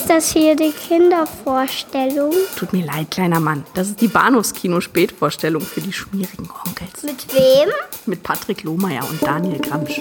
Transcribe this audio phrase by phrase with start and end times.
[0.00, 2.32] Ist das hier die Kindervorstellung?
[2.56, 3.66] Tut mir leid, kleiner Mann.
[3.74, 7.02] Das ist die Bahnhofskino-Spätvorstellung für die schmierigen Onkels.
[7.02, 7.68] Mit wem?
[8.06, 9.98] Mit Patrick Lohmeier und Daniel Gramsch.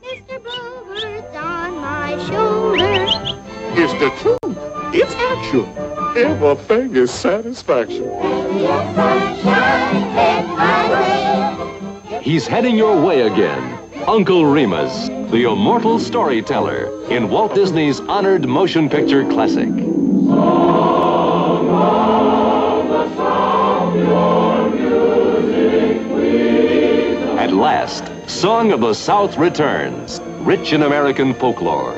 [0.00, 0.40] Mr.
[0.40, 3.04] Bluebird's on my shoulder.
[3.76, 4.56] It's the truth.
[4.94, 5.66] It's action.
[6.16, 8.08] Everything is satisfaction.
[12.28, 13.78] He's heading your way again.
[14.06, 19.70] Uncle Remus, the immortal storyteller in Walt Disney's honored motion picture classic.
[27.38, 31.96] At last, Song of the South returns, rich in American folklore.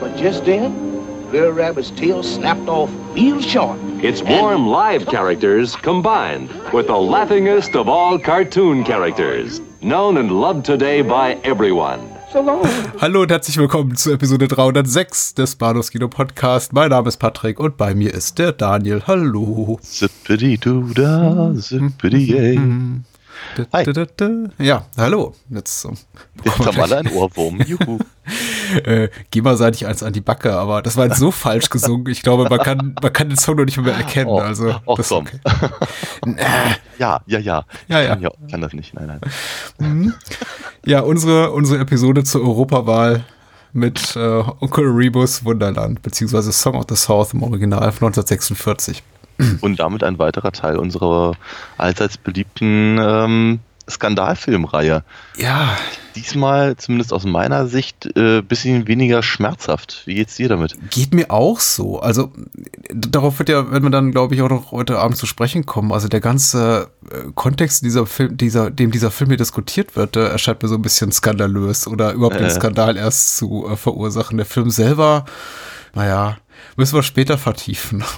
[0.00, 3.78] But just then, Little Rabbit's tail snapped off real short.
[4.00, 10.64] Its warm live characters combined with the laughingest of all cartoon characters, known and loved
[10.64, 11.98] today by everyone.
[13.00, 16.72] Hallo und herzlich willkommen zu Episode 306 des Bahnhofskino Podcast.
[16.72, 19.02] Mein Name ist Patrick und bei mir ist der Daniel.
[19.08, 19.80] Hallo.
[19.82, 22.60] Zippidi-du-da, zippidi-yay.
[23.72, 23.84] Hi.
[24.58, 25.34] Ja, hallo.
[25.50, 25.96] Jetzt, ähm,
[26.44, 27.60] Jetzt haben alle einen Ohrwurm.
[27.60, 27.98] Juhu.
[28.84, 32.06] äh, geh mal seitig eins an die Backe, aber das war jetzt so falsch gesungen.
[32.08, 34.30] Ich glaube, man kann, man kann den Song noch nicht mehr erkennen.
[34.30, 35.26] Oh, also, oh, das komm.
[35.26, 36.36] okay.
[36.98, 37.64] Ja, ja, ja.
[37.88, 38.14] Ja, Ich ja.
[38.14, 38.94] Kann, ja, kann das nicht.
[38.94, 39.20] Nein,
[39.78, 40.14] nein.
[40.84, 43.24] Ja, unsere, unsere Episode zur Europawahl
[43.72, 49.02] mit äh, Onkel Rebus Wunderland, beziehungsweise Song of the South im Original von 1946.
[49.60, 51.34] Und damit ein weiterer Teil unserer
[51.76, 55.04] allseits beliebten ähm, Skandalfilmreihe.
[55.36, 55.76] Ja,
[56.18, 60.02] Diesmal, zumindest aus meiner Sicht, äh, bisschen weniger schmerzhaft.
[60.06, 60.76] Wie geht's dir damit?
[60.90, 62.00] Geht mir auch so.
[62.00, 62.32] Also
[62.92, 65.92] darauf wird ja, wenn wir dann, glaube ich, auch noch heute Abend zu sprechen kommen.
[65.92, 70.30] Also der ganze äh, Kontext dieser Film, dieser, dem dieser Film hier diskutiert wird, der
[70.30, 72.50] erscheint mir so ein bisschen skandalös oder überhaupt den Äh.
[72.50, 74.38] Skandal erst zu äh, verursachen.
[74.38, 75.24] Der Film selber,
[75.94, 76.38] naja,
[76.76, 78.04] müssen wir später vertiefen.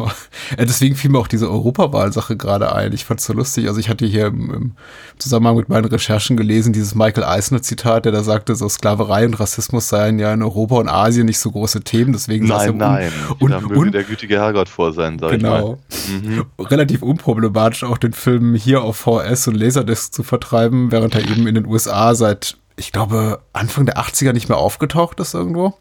[0.56, 2.92] Äh, deswegen fiel mir auch diese Europawahl-Sache gerade ein.
[2.92, 3.68] Ich fand's so lustig.
[3.68, 4.72] Also ich hatte hier im, im
[5.18, 9.88] Zusammenhang mit meinen Recherchen gelesen, dieses Michael Eisner-Zitat, der da sagte, so Sklaverei und Rassismus
[9.88, 12.12] seien ja in Europa und Asien nicht so große Themen.
[12.12, 13.12] Deswegen es Nein, nein.
[13.38, 15.78] un- da möge der gütige Herrgott vor sein, sag Genau.
[15.88, 16.20] ich mal.
[16.20, 16.46] Mhm.
[16.58, 21.46] Relativ unproblematisch auch den Film hier auf VS und Laserdisc zu vertreiben, während er eben
[21.46, 25.74] in den USA seit, ich glaube, Anfang der 80er nicht mehr aufgetaucht ist irgendwo.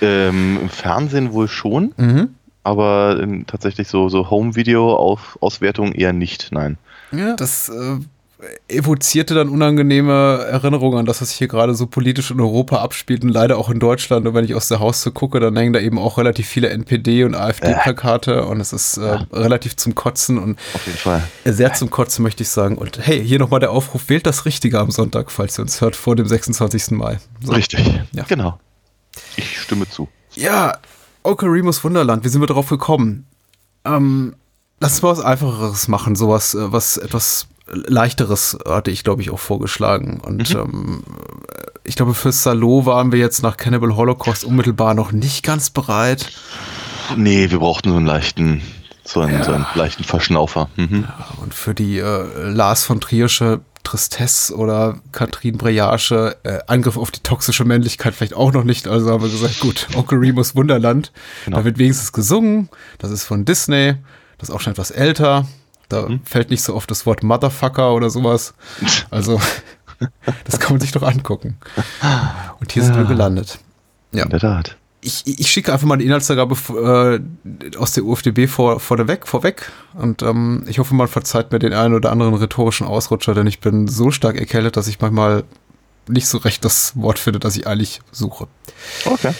[0.00, 2.28] Ähm, Im Fernsehen wohl schon, Mhm.
[2.64, 6.78] aber in, tatsächlich so, so Home-Video-Auswertung eher nicht, nein.
[7.12, 7.34] Ja.
[7.36, 7.98] Das äh,
[8.68, 13.22] evozierte dann unangenehme Erinnerungen an das, was sich hier gerade so politisch in Europa abspielt
[13.24, 14.26] und leider auch in Deutschland.
[14.26, 17.24] Und wenn ich aus der Haustür gucke, dann hängen da eben auch relativ viele NPD-
[17.24, 21.22] und AfD-Plakate und es ist äh, relativ zum Kotzen und Auf jeden Fall.
[21.44, 22.76] sehr zum Kotzen, möchte ich sagen.
[22.76, 25.96] Und hey, hier nochmal der Aufruf, wählt das Richtige am Sonntag, falls ihr uns hört,
[25.96, 26.90] vor dem 26.
[26.90, 27.18] Mai.
[27.42, 27.52] So.
[27.52, 28.00] Richtig.
[28.12, 28.24] Ja.
[28.28, 28.58] Genau.
[29.36, 30.08] Ich stimme zu.
[30.34, 30.78] Ja,
[31.22, 33.26] Onkel Remus Wunderland, wie sind wir darauf gekommen?
[33.84, 34.34] Ähm,
[34.80, 39.30] lass uns mal was Einfacheres machen, sowas, äh, was etwas Leichteres hatte ich, glaube ich,
[39.30, 40.20] auch vorgeschlagen.
[40.20, 41.02] Und ähm,
[41.82, 46.30] ich glaube, für Salo waren wir jetzt nach Cannibal Holocaust unmittelbar noch nicht ganz bereit.
[47.16, 48.62] Nee, wir brauchten so einen leichten,
[49.04, 50.68] so einen, so einen leichten Verschnaufer.
[50.76, 51.08] Mhm.
[51.42, 57.20] Und für die äh, Lars von Triersche Tristesse oder Katrin Breage äh, Angriff auf die
[57.20, 58.88] toxische Männlichkeit vielleicht auch noch nicht.
[58.88, 61.12] Also haben wir gesagt, gut, Onkel Remus Wunderland.
[61.44, 61.58] Genau.
[61.58, 62.68] Da wird wenigstens gesungen.
[62.98, 63.94] Das ist von Disney.
[64.38, 65.46] Das ist auch schon etwas älter.
[65.88, 68.54] Da fällt nicht so oft das Wort Motherfucker oder sowas.
[69.10, 69.40] Also,
[70.44, 71.56] das kann man sich doch angucken.
[72.58, 73.60] Und hier sind wir gelandet.
[74.10, 74.24] Ja.
[74.24, 74.76] In der Tat.
[75.06, 79.70] Ich, ich schicke einfach mal die Inhaltsangabe äh, aus der UFDB vor, vorweg, vorweg.
[79.94, 83.60] Und ähm, ich hoffe, man verzeiht mir den einen oder anderen rhetorischen Ausrutscher, denn ich
[83.60, 85.44] bin so stark erkältet, dass ich manchmal
[86.08, 88.48] nicht so recht das Wort finde, das ich eigentlich suche.
[89.04, 89.32] Okay.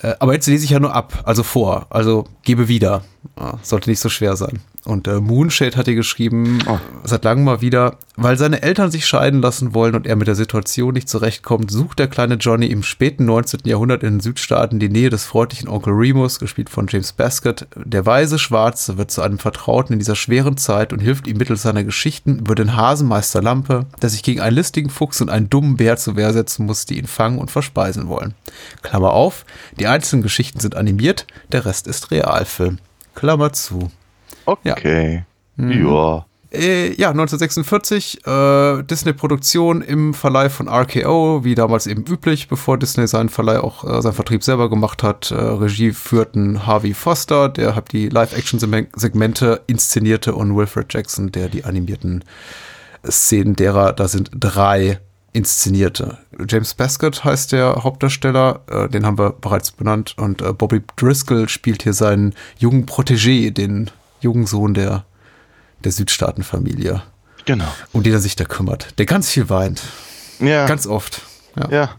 [0.00, 3.04] Äh, aber jetzt lese ich ja nur ab, also vor, also gebe wieder.
[3.36, 4.60] Ah, sollte nicht so schwer sein.
[4.84, 6.78] Und äh, Moonshade hat hier geschrieben, Oh.
[7.04, 10.34] seit langem mal wieder, weil seine Eltern sich scheiden lassen wollen und er mit der
[10.34, 13.60] Situation nicht zurechtkommt, sucht der kleine Johnny im späten 19.
[13.64, 17.66] Jahrhundert in den Südstaaten die Nähe des freundlichen Onkel Remus, gespielt von James Baskett.
[17.76, 21.62] Der weise Schwarze wird zu einem Vertrauten in dieser schweren Zeit und hilft ihm mittels
[21.62, 25.76] seiner Geschichten über den Hasenmeister Lampe, der sich gegen einen listigen Fuchs und einen dummen
[25.76, 28.34] Bär zur Wehr setzen muss, die ihn fangen und verspeisen wollen.
[28.82, 29.46] Klammer auf,
[29.80, 32.78] die einzelnen Geschichten sind animiert, der Rest ist Realfilm.
[33.14, 33.90] Klammer zu.
[34.46, 35.24] Okay.
[35.56, 35.86] Mhm.
[35.86, 36.26] Ja.
[36.54, 43.08] Äh, ja, 1946, äh, Disney-Produktion im Verleih von RKO, wie damals eben üblich, bevor Disney
[43.08, 45.32] seinen Verleih auch, äh, seinen Vertrieb selber gemacht hat.
[45.32, 51.64] Äh, Regie führten Harvey Foster, der hat die Live-Action-Segmente inszenierte und Wilfred Jackson, der die
[51.64, 52.24] animierten
[53.04, 55.00] Szenen derer, da sind drei
[55.32, 56.18] inszenierte.
[56.48, 60.14] James Baskett heißt der Hauptdarsteller, äh, den haben wir bereits benannt.
[60.16, 63.90] Und äh, Bobby Driscoll spielt hier seinen jungen Protégé, den
[64.24, 65.04] jungen Sohn der,
[65.84, 67.02] der Südstaatenfamilie,
[67.44, 67.64] Genau.
[67.92, 68.98] um den er sich da kümmert.
[68.98, 69.82] Der ganz viel weint.
[70.40, 71.22] Ja, Ganz oft.
[71.56, 71.68] Ja.
[71.70, 71.90] ja.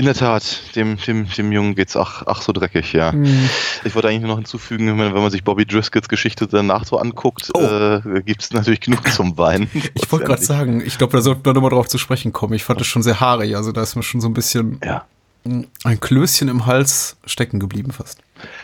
[0.00, 3.10] In der Tat, dem, dem, dem Jungen geht's ach, ach so dreckig, ja.
[3.10, 3.48] Mhm.
[3.82, 7.50] Ich wollte eigentlich nur noch hinzufügen, wenn man, sich Bobby Driscolls Geschichte danach so anguckt,
[7.54, 7.60] Oh.
[7.60, 9.68] äh, gibt es natürlich genug zum Weinen.
[9.94, 12.54] Ich wollte gerade sagen, ich glaube, da sollten wir nochmal drauf zu sprechen kommen.
[12.54, 13.56] Ich fand das schon sehr haarig.
[13.56, 15.04] Also da ist mir schon so ein bisschen Ja.
[15.44, 18.18] ein Klößchen im Hals stecken geblieben fast.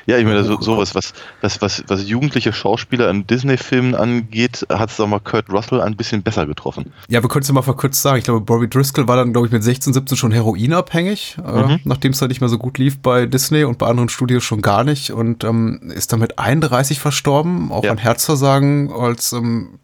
[0.06, 4.91] Ja, ich meine, so, sowas, was, was, was, was jugendliche Schauspieler in Disney-Filmen angeht, hat
[4.91, 6.93] es mal Kurt Russell ein bisschen besser getroffen.
[7.09, 8.19] Ja, wir können es ja mal verkürzt sagen.
[8.19, 12.12] Ich glaube, Bobby Driscoll war dann, glaube ich, mit 16, 17 schon heroinabhängig, äh, nachdem
[12.12, 14.85] es dann nicht mehr so gut lief bei Disney und bei anderen Studios schon gar
[14.85, 17.91] nicht und ähm, ist dann mit 31 verstorben, auch Ja.
[17.91, 19.79] an Herzversagen als ähm,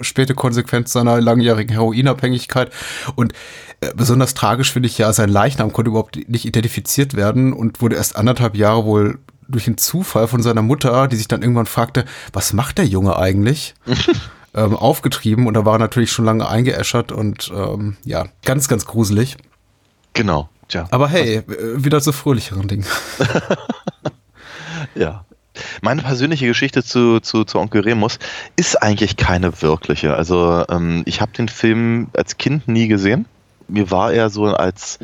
[0.00, 2.72] späte Konsequenz seiner langjährigen Heroinabhängigkeit.
[3.14, 3.32] Und
[3.80, 7.96] äh, besonders tragisch finde ich ja, sein Leichnam konnte überhaupt nicht identifiziert werden und wurde
[7.96, 9.18] erst anderthalb Jahre wohl
[9.48, 13.16] durch einen Zufall von seiner Mutter, die sich dann irgendwann fragte, was macht der Junge
[13.16, 13.74] eigentlich?
[14.54, 18.86] ähm, aufgetrieben und da war er natürlich schon lange eingeäschert und ähm, ja, ganz, ganz
[18.86, 19.36] gruselig.
[20.14, 20.48] Genau.
[20.68, 20.88] Tja.
[20.90, 21.44] Aber hey, äh,
[21.84, 22.86] wieder zu fröhlicheren Dingen.
[24.96, 25.24] Ja.
[25.80, 28.18] Meine persönliche Geschichte zu, zu, zu Onkel Remus
[28.56, 30.14] ist eigentlich keine wirkliche.
[30.14, 33.26] Also ähm, ich habe den Film als Kind nie gesehen.
[33.68, 34.98] Mir war er so als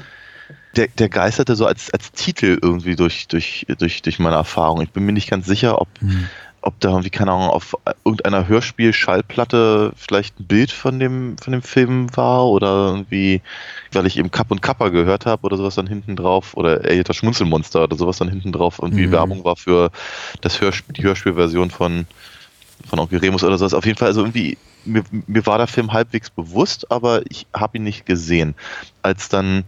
[0.77, 4.81] der, der geisterte so als, als Titel irgendwie durch, durch, durch, durch meine Erfahrung.
[4.81, 5.89] Ich bin mir nicht ganz sicher, ob,
[6.63, 11.63] ob da irgendwie, keine Ahnung, auf irgendeiner Hörspiel-Schallplatte vielleicht ein Bild von dem, von dem
[11.63, 13.43] Film war oder irgendwie,
[13.93, 17.03] weil ich eben Kapp und Kappa gehört habe oder sowas dann hinten drauf oder ey,
[17.03, 19.13] das Schmunzelmonster oder sowas dann hinten drauf irgendwie Mhm.
[19.13, 19.91] Werbung war für
[20.41, 22.07] das Hörspiel, die Hörspielversion von,
[22.89, 23.75] von Onkel Remus oder sowas.
[23.75, 27.79] Auf jeden Fall, also irgendwie, mir, mir war der Film halbwegs bewusst, aber ich habe
[27.79, 28.55] ihn nicht gesehen.
[29.03, 29.65] Als dann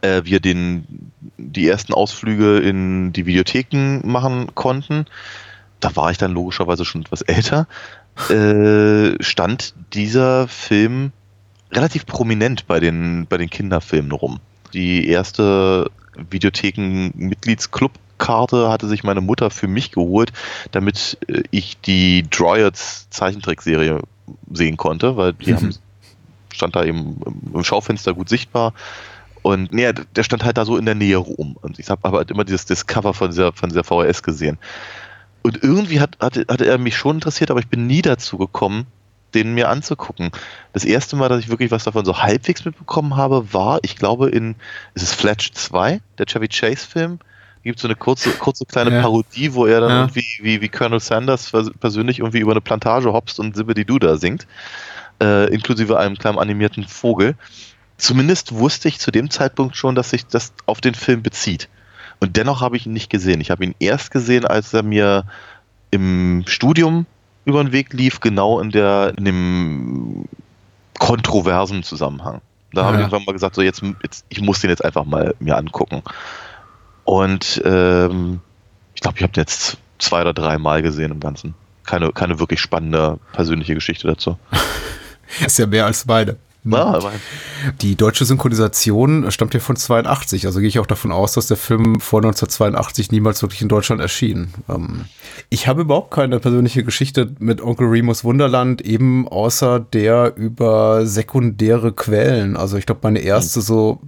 [0.00, 5.06] äh, wir den, die ersten Ausflüge in die Videotheken machen konnten,
[5.82, 7.66] da war ich dann logischerweise schon etwas älter,
[8.30, 11.12] äh, stand dieser Film
[11.72, 14.40] relativ prominent bei den, bei den Kinderfilmen rum.
[14.72, 15.90] Die erste
[16.30, 20.32] Videotheken-Mitgliedsclub-Karte hatte sich meine Mutter für mich geholt,
[20.70, 24.00] damit äh, ich die Dryads Zeichentrickserie
[24.50, 25.74] sehen konnte, weil die haben,
[26.52, 27.20] stand da eben
[27.52, 28.72] im Schaufenster gut sichtbar.
[29.42, 31.56] Und nee, der stand halt da so in der Nähe rum.
[31.60, 34.56] Und ich habe aber halt immer dieses Discover von dieser, von dieser VHS gesehen.
[35.42, 38.86] Und irgendwie hat, hatte, hatte er mich schon interessiert, aber ich bin nie dazu gekommen,
[39.34, 40.30] den mir anzugucken.
[40.72, 44.28] Das erste Mal, dass ich wirklich was davon so halbwegs mitbekommen habe, war, ich glaube,
[44.28, 44.54] in,
[44.94, 47.18] ist es Fletch 2, der Chevy Chase-Film?
[47.64, 49.00] Gibt so eine kurze, kurze kleine Ja.
[49.02, 50.00] Parodie, wo er dann Ja.
[50.00, 54.46] irgendwie wie, wie Colonel Sanders persönlich irgendwie über eine Plantage hopst und Zibbidi Duda singt,
[55.22, 57.36] äh, inklusive einem kleinen animierten Vogel.
[57.98, 61.68] Zumindest wusste ich zu dem Zeitpunkt schon, dass sich das auf den Film bezieht.
[62.22, 63.40] Und dennoch habe ich ihn nicht gesehen.
[63.40, 65.24] Ich habe ihn erst gesehen, als er mir
[65.90, 67.04] im Studium
[67.44, 70.24] über den Weg lief, genau in, der, in dem
[71.00, 72.40] kontroversen Zusammenhang.
[72.72, 73.06] Da habe ich Ja.
[73.06, 76.02] irgendwann mal gesagt, so jetzt, jetzt, ich muss den jetzt einfach mal mir angucken.
[77.02, 78.38] Und ähm,
[78.94, 81.54] ich glaube, ich habe den jetzt zwei oder drei Mal gesehen im Ganzen.
[81.84, 84.38] Keine, keine wirklich spannende persönliche Geschichte dazu.
[85.44, 86.36] Ist ja mehr als beide.
[86.64, 86.98] Ja,
[87.80, 91.56] Die deutsche Synchronisation stammt ja von 82, also gehe ich auch davon aus, dass der
[91.56, 94.54] Film vor 1982 niemals wirklich in Deutschland erschien.
[94.68, 95.06] Ähm,
[95.48, 101.92] ich habe überhaupt keine persönliche Geschichte mit Onkel Remus Wunderland, eben außer der über sekundäre
[101.92, 102.56] Quellen.
[102.56, 104.00] Also ich glaube, meine erste so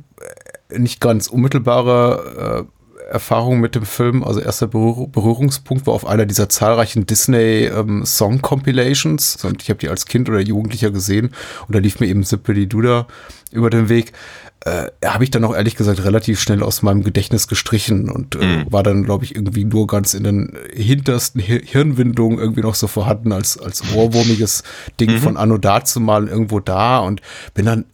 [0.71, 2.74] äh, nicht ganz unmittelbare äh,
[3.09, 8.05] Erfahrung mit dem Film, also erster Berühr Berührungspunkt war auf einer dieser zahlreichen Disney ähm,
[8.05, 9.45] Song Compilations.
[9.45, 11.31] Und ich habe die als Kind oder Jugendlicher gesehen
[11.67, 13.07] und da lief mir eben Zippity Duda
[13.53, 14.13] über den Weg.
[14.61, 18.65] Äh, habe ich dann auch ehrlich gesagt relativ schnell aus meinem Gedächtnis gestrichen und äh,
[18.71, 22.87] war dann, glaube ich, irgendwie nur ganz in den hintersten Hir Hirnwindungen irgendwie noch so
[22.87, 24.63] vorhanden als, als ohrwurmiges
[24.99, 27.21] Ding von Anno dazu mal irgendwo da und
[27.53, 27.85] bin dann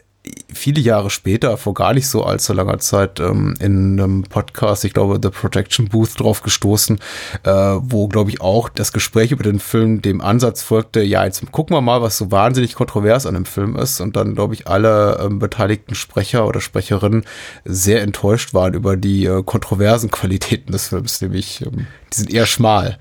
[0.52, 4.92] viele Jahre später, vor gar nicht so allzu langer Zeit, ähm, in einem Podcast, ich
[4.92, 6.98] glaube, The Protection Booth drauf gestoßen,
[7.44, 11.50] äh, wo, glaube ich, auch das Gespräch über den Film dem Ansatz folgte, ja, jetzt
[11.52, 14.68] gucken wir mal, was so wahnsinnig kontrovers an dem Film ist und dann, glaube ich,
[14.68, 17.24] alle ähm, beteiligten Sprecher oder Sprecherinnen
[17.64, 22.46] sehr enttäuscht waren über die äh, kontroversen Qualitäten des Films, nämlich, ähm, die sind eher
[22.46, 22.98] schmal.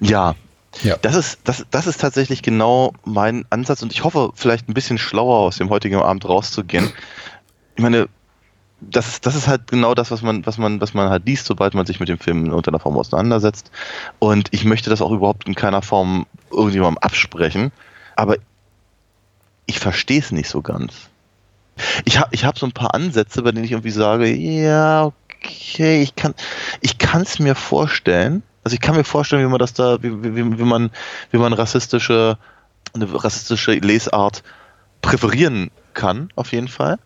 [0.00, 0.36] ja,
[0.82, 0.96] Ja.
[1.00, 4.98] Das ist, das, das ist tatsächlich genau mein Ansatz und ich hoffe, vielleicht ein bisschen
[4.98, 6.92] schlauer aus dem heutigen Abend rauszugehen.
[7.76, 8.08] Ich meine,
[8.80, 11.46] das ist, das ist halt genau das, was man, was man, was man halt liest,
[11.46, 13.70] sobald man sich mit dem Film in irgendeiner Form auseinandersetzt.
[14.18, 17.72] Und ich möchte das auch überhaupt in keiner Form irgendjemandem absprechen.
[18.14, 18.36] Aber
[19.66, 21.08] ich verstehe es nicht so ganz.
[22.04, 26.02] Ich habe ich hab so ein paar Ansätze, bei denen ich irgendwie sage, ja, okay,
[26.02, 26.14] ich
[26.98, 28.42] kann es mir vorstellen.
[28.68, 30.90] Also ich kann mir vorstellen, wie man das da, wie, wie, wie man,
[31.30, 32.36] wie man rassistische,
[32.92, 34.42] eine rassistische Lesart
[35.00, 36.98] präferieren kann, auf jeden Fall.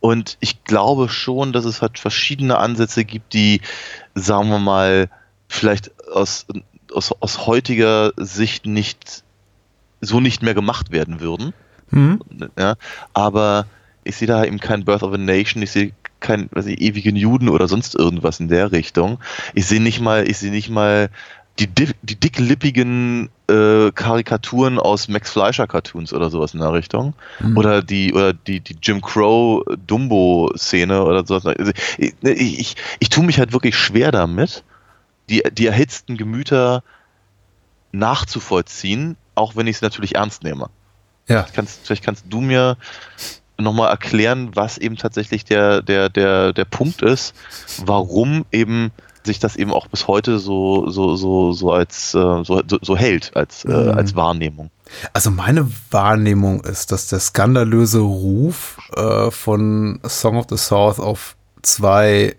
[0.00, 3.60] Und ich glaube schon, dass es halt verschiedene Ansätze gibt, die,
[4.16, 5.08] sagen wir mal,
[5.46, 6.46] vielleicht aus,
[6.92, 9.22] aus, aus heutiger Sicht nicht
[10.00, 11.54] so nicht mehr gemacht werden würden.
[11.90, 12.18] Mhm.
[12.58, 12.74] Ja,
[13.12, 13.66] aber
[14.02, 15.92] ich sehe da eben kein Birth of a Nation, ich sehe
[16.24, 19.18] keinen weiß ich, ewigen Juden oder sonst irgendwas in der Richtung.
[19.54, 21.08] Ich sehe nicht mal, ich sehe nicht mal
[21.60, 27.14] die, di- die dicklippigen äh, Karikaturen aus Max Fleischer Cartoons oder sowas in der Richtung.
[27.54, 31.46] Oder die, oder die, die Jim Crow Dumbo Szene oder sowas.
[31.46, 34.64] Also ich, ich, ich, ich tue mich halt wirklich schwer damit,
[35.28, 36.82] die, die erhitzten Gemüter
[37.92, 40.70] nachzuvollziehen, auch wenn ich es natürlich ernst nehme.
[41.28, 41.46] Ja.
[41.54, 42.76] Kannst, vielleicht kannst du mir
[43.58, 47.34] nochmal erklären, was eben tatsächlich der, der, der, der Punkt ist,
[47.84, 48.90] warum eben
[49.24, 53.34] sich das eben auch bis heute so, so, so, so als äh, so, so, hält
[53.34, 53.90] als, äh, Mhm.
[53.98, 54.70] als Wahrnehmung.
[55.12, 61.36] Also meine Wahrnehmung ist, dass der skandalöse Ruf äh, von Song of the South auf
[61.62, 62.36] zwei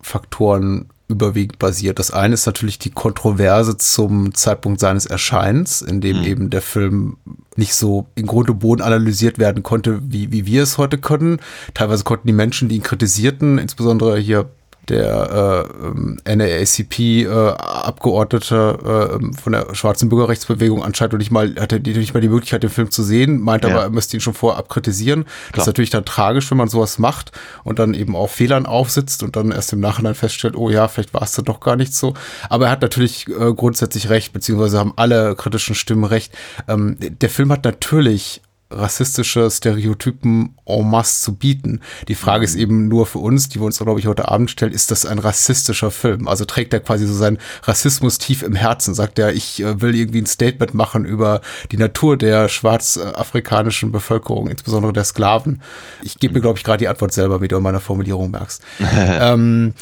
[0.00, 1.98] Faktoren überwiegend basiert.
[1.98, 6.24] Das eine ist natürlich die Kontroverse zum Zeitpunkt seines Erscheinens, in dem Mhm.
[6.24, 7.16] eben der Film
[7.56, 11.38] nicht so in Grund und Boden analysiert werden konnte, wie, wie wir es heute können.
[11.74, 14.50] Teilweise konnten die Menschen, die ihn kritisierten, insbesondere hier
[14.88, 22.20] der äh, ähm, NAACP-Abgeordnete äh, von der schwarzen Bürgerrechtsbewegung anscheinend nicht mal, hatte nicht mal
[22.20, 23.74] die Möglichkeit, den Film zu sehen, meinte Ja.
[23.74, 25.24] aber, er müsste ihn schon vorher abkritisieren.
[25.24, 25.62] Das Klar.
[25.62, 27.32] ist natürlich dann tragisch, wenn man sowas macht
[27.64, 31.14] und dann eben auf Fehlern aufsitzt und dann erst im Nachhinein feststellt, oh ja, vielleicht
[31.14, 32.14] war es dann doch gar nicht so.
[32.48, 36.32] Aber er hat natürlich äh, grundsätzlich recht, beziehungsweise haben alle kritischen Stimmen recht.
[36.68, 41.80] Ähm, der Film hat natürlich rassistische Stereotypen en masse zu bieten.
[42.08, 44.72] Die Frage ist eben nur für uns, die wir uns, glaube ich, heute Abend stellen,
[44.72, 46.28] ist das ein rassistischer Film?
[46.28, 48.94] Also trägt er quasi so seinen Rassismus tief im Herzen?
[48.94, 54.48] Sagt er, ich äh, will irgendwie ein Statement machen über die Natur der schwarzafrikanischen Bevölkerung,
[54.48, 55.62] insbesondere der Sklaven?
[56.02, 58.62] Ich gebe mir, glaube ich, gerade die Antwort selber, wie du in meiner Formulierung merkst.
[58.96, 59.74] ähm,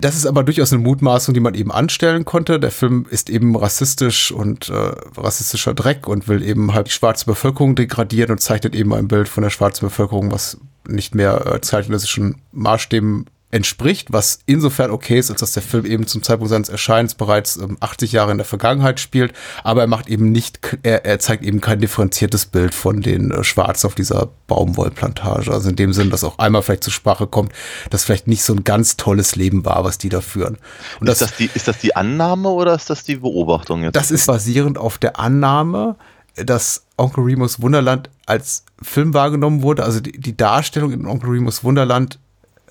[0.00, 2.60] das ist aber durchaus eine Mutmaßung, die man eben anstellen konnte.
[2.60, 7.26] Der Film ist eben rassistisch und äh, rassistischer Dreck und will eben halt die schwarze
[7.26, 11.60] Bevölkerung degradieren und zeichnet eben ein Bild von der schwarzen Bevölkerung, was nicht mehr äh,
[11.60, 16.68] zeitgenössischen Maßstäben entspricht, was insofern okay ist, als dass der Film eben zum Zeitpunkt seines
[16.68, 19.32] Erscheinens bereits ähm, 80 Jahre in der Vergangenheit spielt,
[19.64, 23.44] aber er macht eben nicht, er, er zeigt eben kein differenziertes Bild von den äh,
[23.44, 25.50] Schwarzen auf dieser Baumwollplantage.
[25.50, 27.52] Also in dem Sinn, dass auch einmal vielleicht zur Sprache kommt,
[27.88, 30.58] dass vielleicht nicht so ein ganz tolles Leben war, was die da führen.
[31.00, 33.96] Und ist, das die, ist das die Annahme oder ist das die Beobachtung jetzt?
[33.96, 35.96] das ist basierend auf der Annahme,
[36.36, 39.84] dass Onkel Remus Wunderland als Film wahrgenommen wurde.
[39.84, 42.18] Also die, die Darstellung in Onkel Remus Wunderland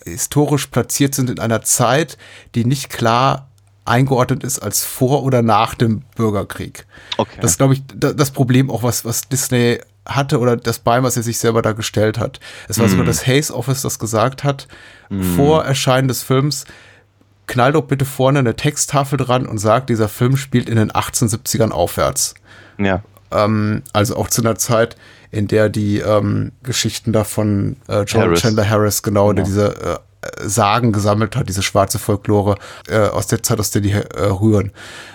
[0.06, 2.18] historisch platziert sind in einer Zeit,
[2.56, 3.48] die nicht klar
[3.86, 6.86] eingeordnet ist als vor oder nach dem Bürgerkrieg.
[7.18, 7.38] Okay.
[7.42, 11.04] Das ist, glaube ich, da- das Problem auch, was, was Disney hatte oder das Bein,
[11.04, 12.39] was er sich selber da gestellt hat.
[12.70, 14.68] Es war sogar das Hays Office, das gesagt hat,
[15.36, 16.66] vor Erscheinen des Films,
[17.46, 21.72] knall doch bitte vorne eine Texttafel dran und sagt, dieser Film spielt in den 1870ern
[21.72, 22.34] aufwärts.
[22.77, 23.01] ja.
[23.32, 24.96] Ähm, also auch zu einer Zeit,
[25.31, 28.41] in der die ähm, Geschichten da von äh, John Harris.
[28.41, 29.98] Chandler Harris, genau, der diese äh,
[30.41, 32.57] Sagen gesammelt hat, diese schwarze Folklore
[32.89, 34.72] äh, aus der Zeit, aus der die äh, rühren.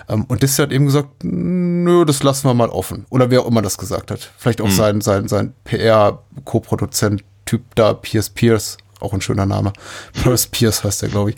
[0.07, 3.05] Ähm, und Disney hat eben gesagt, nö, das lassen wir mal offen.
[3.09, 4.31] Oder wer auch immer das gesagt hat.
[4.37, 9.73] Vielleicht auch sein, sein, sein PR-Co-Produzent-Typ da, Pierce Pierce, auch ein schöner Name.
[10.13, 11.35] Pierce Pierce heißt der, glaube ich.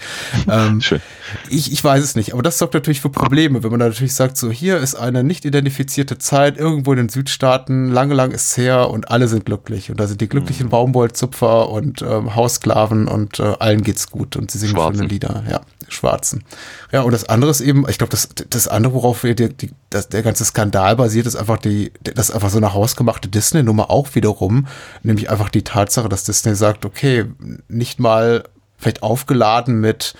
[0.50, 1.02] Ähm, Schön.
[1.50, 4.14] ich, ich weiß es nicht, aber das sorgt natürlich für Probleme, wenn man da natürlich
[4.14, 8.52] sagt, so hier ist eine nicht identifizierte Zeit irgendwo in den Südstaaten, lange, lang ist
[8.52, 9.90] es her und alle sind glücklich.
[9.90, 14.52] Und da sind die glücklichen Baumwollzupfer und ähm, Haussklaven und äh, allen geht's gut und
[14.52, 14.98] sie singen Schwarzen.
[14.98, 16.44] schöne Lieder, ja, Schwarzen.
[16.92, 19.72] Ja, und das andere ist eben, ich glaube, das, das andere, worauf wir die, die,
[19.96, 23.90] das, der ganze Skandal basiert, ist einfach die, das ist einfach so eine hausgemachte Disney-Nummer
[23.90, 24.68] auch wiederum,
[25.04, 27.26] nämlich einfach die Tatsache, dass Disney sagt, okay,
[27.68, 28.44] nicht mal
[28.78, 30.14] vielleicht aufgeladen mit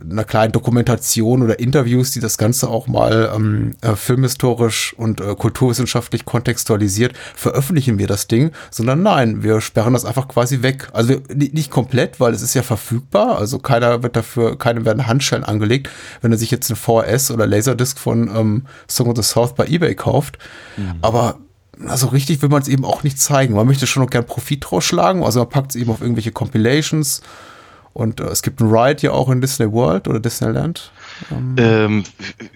[0.00, 5.34] einer kleinen Dokumentation oder Interviews, die das Ganze auch mal ähm, äh, filmhistorisch und äh,
[5.34, 10.88] kulturwissenschaftlich kontextualisiert, veröffentlichen wir das Ding, sondern nein, wir sperren das einfach quasi weg.
[10.92, 15.44] Also nicht komplett, weil es ist ja verfügbar, also keiner wird dafür, keinem werden Handschellen
[15.44, 15.88] angelegt,
[16.20, 19.66] wenn er sich jetzt eine VHS oder Laserdisc von ähm, Song of the South bei
[19.66, 20.38] eBay kauft.
[21.00, 21.38] Aber
[21.86, 23.54] also richtig will man es eben auch nicht zeigen.
[23.54, 26.32] Man möchte schon noch gern Profit draus schlagen, also man packt es eben auf irgendwelche
[26.32, 27.22] Compilations
[27.92, 30.90] und äh, es gibt ein Ride ja auch in Disney World oder Disneyland.
[31.56, 32.04] Ähm,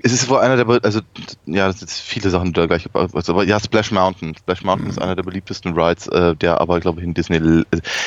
[0.03, 1.01] es ist wohl einer der, also
[1.47, 4.35] ja, das sind viele Sachen da gleich, aber ja, Splash Mountain.
[4.37, 7.65] Splash Mountain ist einer der beliebtesten Rides, äh, der aber, glaube ich, in Disney, äh,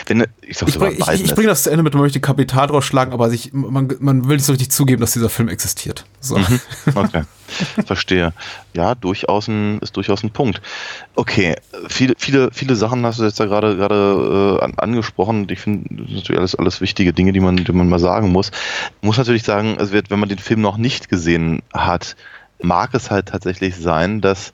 [0.07, 2.67] wenn, ich sag Ich bringe ich, ich bring das zu Ende mit, man möchte Kapital
[2.67, 6.05] draus schlagen, aber sich, man, man will nicht so richtig zugeben, dass dieser Film existiert.
[6.19, 6.39] So.
[6.95, 7.23] Okay,
[7.85, 8.33] verstehe.
[8.73, 10.61] Ja, durchaus ein, ist durchaus ein Punkt.
[11.15, 11.55] Okay,
[11.87, 15.47] viele, viele, viele Sachen hast du jetzt da gerade gerade äh, an, angesprochen.
[15.49, 18.31] Ich finde, das sind natürlich alles, alles wichtige Dinge, die man, die man mal sagen
[18.31, 18.51] muss.
[19.01, 22.15] Muss natürlich sagen, es wird, wenn man den Film noch nicht gesehen hat,
[22.61, 24.53] mag es halt tatsächlich sein, dass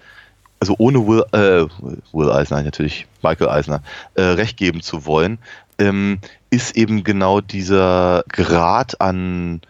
[0.60, 1.68] also ohne Will, äh,
[2.14, 3.84] Will Eisner, natürlich Michael Eisner,
[4.16, 5.38] äh, recht geben zu wollen,
[5.78, 9.62] ähm, ist eben genau dieser Grad an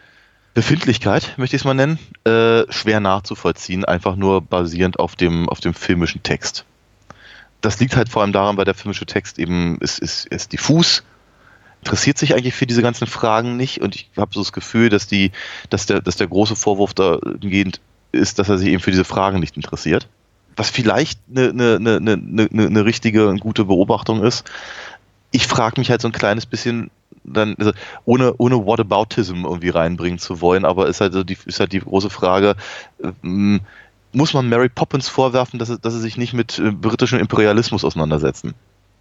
[0.53, 5.59] Befindlichkeit, möchte ich es mal nennen, äh, schwer nachzuvollziehen, einfach nur basierend auf dem, auf
[5.59, 6.63] dem filmischen Text.
[7.61, 11.03] Das liegt halt vor allem daran, weil der filmische Text eben ist, ist, ist diffus,
[11.85, 15.05] interessiert sich eigentlich für diese ganzen Fragen nicht und ich habe so das Gefühl, dass,
[15.05, 15.31] die,
[15.69, 17.79] dass, der, dass der große Vorwurf dahingehend
[18.11, 20.07] ist, dass er sich eben für diese Fragen nicht interessiert.
[20.55, 24.49] Was vielleicht eine, eine, eine, eine, eine, richtige und gute Beobachtung ist.
[25.31, 26.89] Ich frage mich halt so ein kleines bisschen,
[27.23, 27.71] dann, also
[28.05, 31.81] ohne, ohne Whataboutism irgendwie reinbringen zu wollen, aber ist halt, so die, ist halt die
[31.81, 32.55] große Frage,
[33.23, 33.61] ähm,
[34.11, 37.83] muss man Mary Poppins vorwerfen, dass, sie- dass sie sich nicht mit äh, britischem Imperialismus
[37.85, 38.55] auseinandersetzen?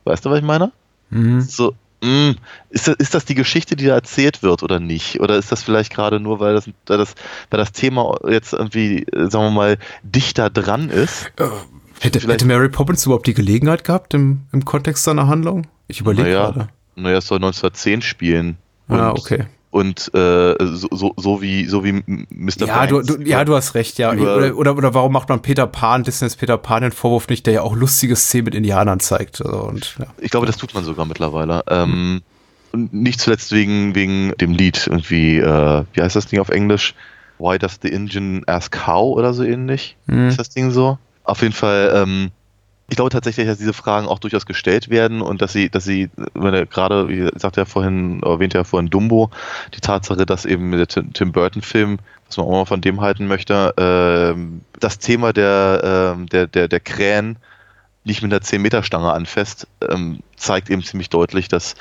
[0.04, 0.70] Weißt du, was ich meine?
[1.10, 1.40] Mhm.
[1.40, 1.74] So,
[2.04, 2.34] mh,
[2.70, 5.20] ist, das, ist das die Geschichte, die da erzählt wird oder nicht?
[5.20, 7.14] Oder ist das vielleicht gerade nur, weil das, weil das,
[7.50, 11.32] weil das Thema jetzt irgendwie, äh, sagen wir mal, dichter dran ist?
[11.38, 11.46] Äh,
[12.00, 15.66] hätte, hätte Mary Poppins überhaupt die Gelegenheit gehabt im, im Kontext seiner Handlung?
[15.88, 16.68] Ich überlege Naja, gerade.
[16.96, 18.58] naja, es soll 1910 spielen.
[18.88, 19.46] Ah, okay.
[19.74, 21.94] Und äh, so, so, so wie so wie
[22.30, 22.64] Mr.
[22.64, 24.12] Ja du, du, ja, du hast recht, ja.
[24.12, 27.54] Oder, oder, oder warum macht man Peter Pan, Disneys Peter Pan den Vorwurf nicht, der
[27.54, 29.44] ja auch lustige Szenen mit Indianern zeigt?
[29.44, 30.06] Also, und, ja.
[30.18, 31.64] Ich glaube, das tut man sogar mittlerweile.
[31.66, 32.22] Ähm,
[32.70, 36.94] und nicht zuletzt wegen, wegen dem Lied irgendwie, äh, wie heißt das Ding auf Englisch?
[37.40, 39.96] Why does the Engine ask how oder so ähnlich?
[40.06, 40.28] Mhm.
[40.28, 40.98] Ist das Ding so?
[41.24, 42.30] Auf jeden Fall, ähm,
[42.88, 46.10] ich glaube tatsächlich, dass diese Fragen auch durchaus gestellt werden und dass sie, dass sie,
[46.34, 49.30] er gerade, wie sagt er vorhin, erwähnt er vorhin Dumbo,
[49.74, 53.72] die Tatsache, dass eben der Tim Burton-Film, was man auch mal von dem halten möchte,
[53.78, 57.38] ähm, das Thema der, ähm, der, der, der Krähen
[58.04, 61.76] nicht mit einer 10-Meter-Stange anfasst, ähm, zeigt eben ziemlich deutlich, dass,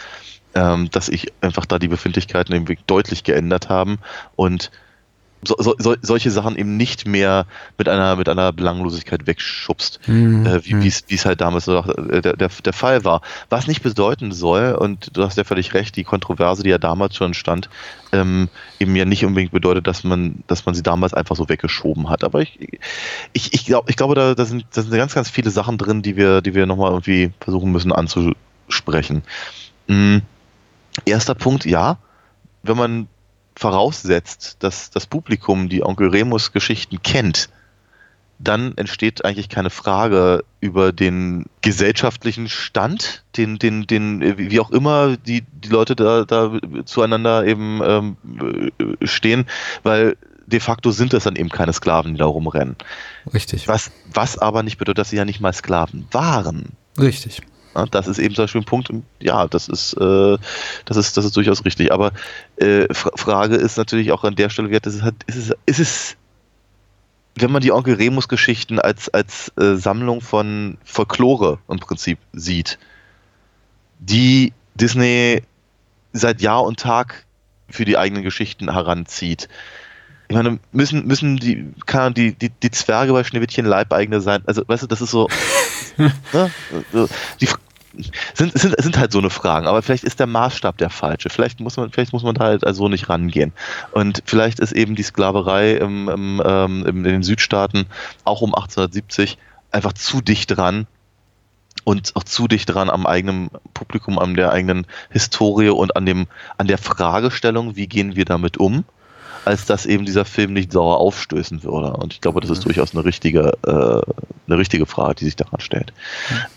[0.56, 3.99] ähm, dass ich einfach da die Befindlichkeiten eben wirklich deutlich geändert haben
[4.38, 4.71] und
[5.45, 7.45] so, so, so, solche Sachen eben nicht mehr
[7.77, 10.45] mit einer, mit einer Belanglosigkeit wegschubst, Mhm.
[10.45, 13.21] äh, wie wie es halt damals noch, äh, der, der, der Fall war.
[13.49, 17.15] Was nicht bedeuten soll, und du hast ja völlig recht, die Kontroverse, die ja damals
[17.15, 17.69] schon stand,
[18.12, 22.10] ähm, eben ja nicht unbedingt bedeutet, dass man, dass man sie damals einfach so weggeschoben
[22.10, 22.23] hat.
[22.23, 22.60] Aber ich,
[23.34, 26.01] ich, ich, glaub, ich glaube, da, da, sind, da sind ganz, ganz viele Sachen drin,
[26.01, 29.23] die wir, die wir nochmal irgendwie versuchen müssen anzusprechen.
[29.88, 30.17] Mm,
[31.06, 31.97] Erster Punkt, ja,
[32.62, 33.08] wenn man
[33.56, 37.50] voraussetzt, dass das Publikum die Onkel Remus Geschichten kennt,
[38.39, 45.18] dann entsteht eigentlich keine Frage über den gesellschaftlichen Stand, den, den, den, wie auch immer
[45.18, 48.18] die, die Leute da, da zueinander eben ähm,
[48.80, 49.46] äh, stehen,
[49.84, 52.76] weil de facto sind es dann eben keine Sklaven, die da rumrennen.
[53.34, 53.68] Richtig.
[53.68, 56.74] Was, was aber nicht bedeutet, dass sie ja nicht mal Sklaven waren.
[57.00, 57.42] Richtig.
[57.75, 60.38] Ja, das ist eben zum Beispiel ein Punkt, und ja, das ist, äh,
[60.86, 61.91] das ist, das ist durchaus richtig.
[61.91, 62.12] Aber
[62.57, 65.55] äh, Fra Frage ist natürlich auch an der Stelle, wie hat das halt, ist es,
[65.65, 66.15] ist es,
[67.36, 72.77] wenn man die Onkel Remus Geschichten als, als äh, Sammlung von Folklore im Prinzip sieht,
[73.99, 75.41] die Disney
[76.12, 77.25] seit Jahr und Tag
[77.69, 79.49] für die eigenen Geschichten heranzieht.
[80.29, 84.41] Ich meine, müssen, müssen die, kann die, die, die Zwerge bei Schneewittchen Leibeigene sein?
[84.45, 85.27] Also, weißt du, das ist so,
[85.98, 86.52] ne?
[87.41, 87.48] Die
[88.34, 91.30] sind, sind, sind halt so eine Fragen, aber vielleicht ist der Maßstab der falsche.
[91.30, 93.54] Vielleicht muss man, vielleicht muss man da halt also nicht rangehen.
[93.91, 97.86] Und vielleicht ist eben die Sklaverei im, im, ähm, in den Südstaaten
[98.24, 99.38] auch um 1870
[99.72, 100.88] einfach zu dicht dran
[101.84, 106.28] und auch zu dicht dran am eigenen Publikum, an der eigenen Historie und an dem,
[106.58, 108.86] an der Fragestellung, wie gehen wir damit um,
[109.45, 111.93] als dass eben dieser Film nicht sauer aufstößen würde.
[111.93, 114.01] Und ich glaube, das ist durchaus eine richtige, äh,
[114.47, 115.93] eine richtige Frage, die sich daran stellt.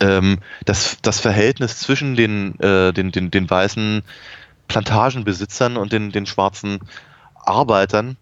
[0.01, 4.03] Ähm, das, das Verhältnis zwischen den, äh, den, den, den weißen
[4.68, 6.81] Plantagenbesitzern und den, den schwarzen
[7.35, 8.16] Arbeitern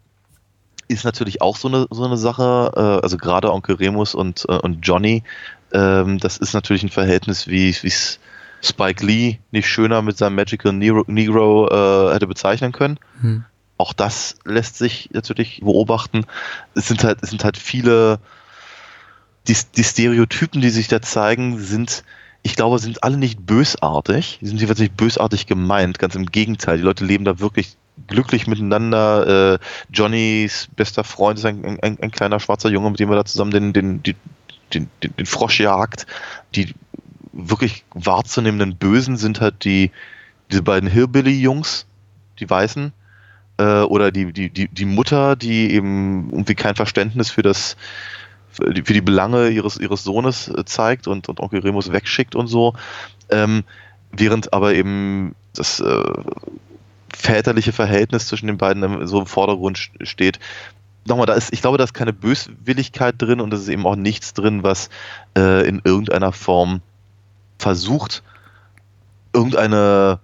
[0.88, 4.58] ist natürlich auch so eine, so eine Sache, äh, also gerade Onkel Remus und, äh,
[4.58, 5.22] und Johnny,
[5.72, 8.18] ähm, das ist natürlich ein Verhältnis, wie es
[8.62, 12.98] Spike Lee nicht schöner mit seinem Magical Negro, Negro äh, hätte bezeichnen können.
[13.20, 13.44] Hm.
[13.76, 16.26] Auch das lässt sich natürlich beobachten.
[16.74, 18.20] Es sind halt, es sind halt viele,
[19.48, 22.04] die, die Stereotypen, die sich da zeigen, sind,
[22.42, 24.38] ich glaube, sind alle nicht bösartig.
[24.40, 25.98] Die sind jeweils nicht bösartig gemeint.
[25.98, 26.76] Ganz im Gegenteil.
[26.76, 29.54] Die Leute leben da wirklich glücklich miteinander.
[29.54, 29.58] Äh,
[29.92, 33.50] Johnnys bester Freund ist ein, ein, ein kleiner schwarzer Junge, mit dem er da zusammen
[33.50, 34.16] den, den, den,
[34.72, 36.06] den, den, Frosch jagt.
[36.54, 36.74] Die
[37.32, 39.90] wirklich wahrzunehmenden Bösen sind halt die,
[40.50, 41.86] diese beiden Hillbilly-Jungs,
[42.38, 42.92] die Weißen,
[43.58, 47.76] äh, oder die, die, die, die Mutter, die eben irgendwie kein Verständnis für das,
[48.50, 52.74] für die, Belange ihres, ihres Sohnes äh, zeigt und, und Onkel Remus wegschickt und so.
[53.30, 53.64] Ähm,
[54.12, 56.12] während aber eben das äh,
[57.14, 60.40] väterliche Verhältnis zwischen den beiden so im Vordergrund steht.
[61.06, 63.96] Nochmal, da ist, ich glaube, da ist keine Böswilligkeit drin und es ist eben auch
[63.96, 64.88] nichts drin, was
[65.36, 66.80] äh, in irgendeiner Form
[67.58, 68.22] versucht,
[69.32, 70.18] irgendeine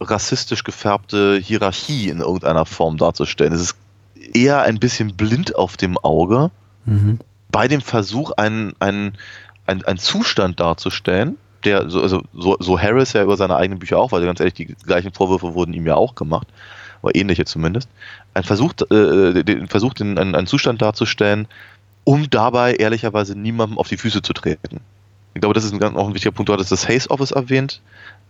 [0.00, 3.52] rassistisch gefärbte Hierarchie in irgendeiner Form darzustellen.
[3.52, 3.76] Es ist
[4.34, 6.50] eher ein bisschen blind auf dem Auge
[6.86, 7.18] Mhm.
[7.50, 9.18] bei dem Versuch, einen, einen,
[9.66, 13.98] einen, einen Zustand darzustellen, der, so, also, so, so Harris ja über seine eigenen Bücher
[13.98, 16.46] auch, weil ganz ehrlich, die gleichen Vorwürfe wurden ihm ja auch gemacht,
[17.02, 17.88] oder ähnliche zumindest,
[18.34, 21.48] ein Versuch, äh, den, Versuch den, einen, einen Zustand darzustellen,
[22.04, 24.80] um dabei ehrlicherweise niemandem auf die Füße zu treten.
[25.36, 26.48] Ich glaube, das ist ein, auch ein wichtiger Punkt.
[26.48, 27.82] Du hattest das Hays Office erwähnt.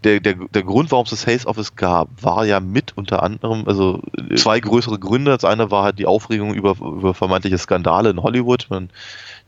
[0.02, 3.62] Der, der, der Grund, warum es das Hays Office gab, war ja mit unter anderem,
[3.68, 4.02] also
[4.34, 5.30] zwei größere Gründe.
[5.30, 8.66] Das eine war halt die Aufregung über, über vermeintliche Skandale in Hollywood.
[8.70, 8.90] Man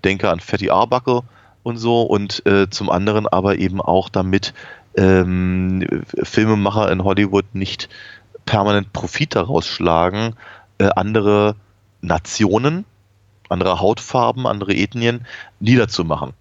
[0.05, 1.23] denke an Fatty Arbuckle
[1.65, 2.03] und so.
[2.03, 4.55] Und äh, zum anderen aber eben auch damit
[4.97, 5.85] ähm,
[6.23, 7.89] Filmemacher in Hollywood nicht
[8.47, 10.37] permanent Profit daraus schlagen,
[10.79, 11.57] äh, andere
[12.03, 12.85] Nationen,
[13.49, 15.27] andere Hautfarben, andere Ethnien
[15.59, 16.35] niederzumachen.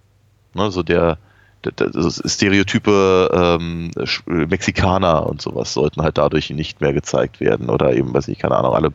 [0.57, 1.17] Ne, so der,
[1.63, 3.91] der, der Stereotype ähm,
[4.25, 8.55] Mexikaner und sowas sollten halt dadurch nicht mehr gezeigt werden oder eben, weiß ich, keine
[8.55, 8.93] Ahnung, alle,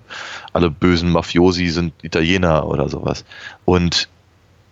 [0.53, 3.25] alle bösen Mafiosi sind Italiener oder sowas.
[3.65, 4.09] Und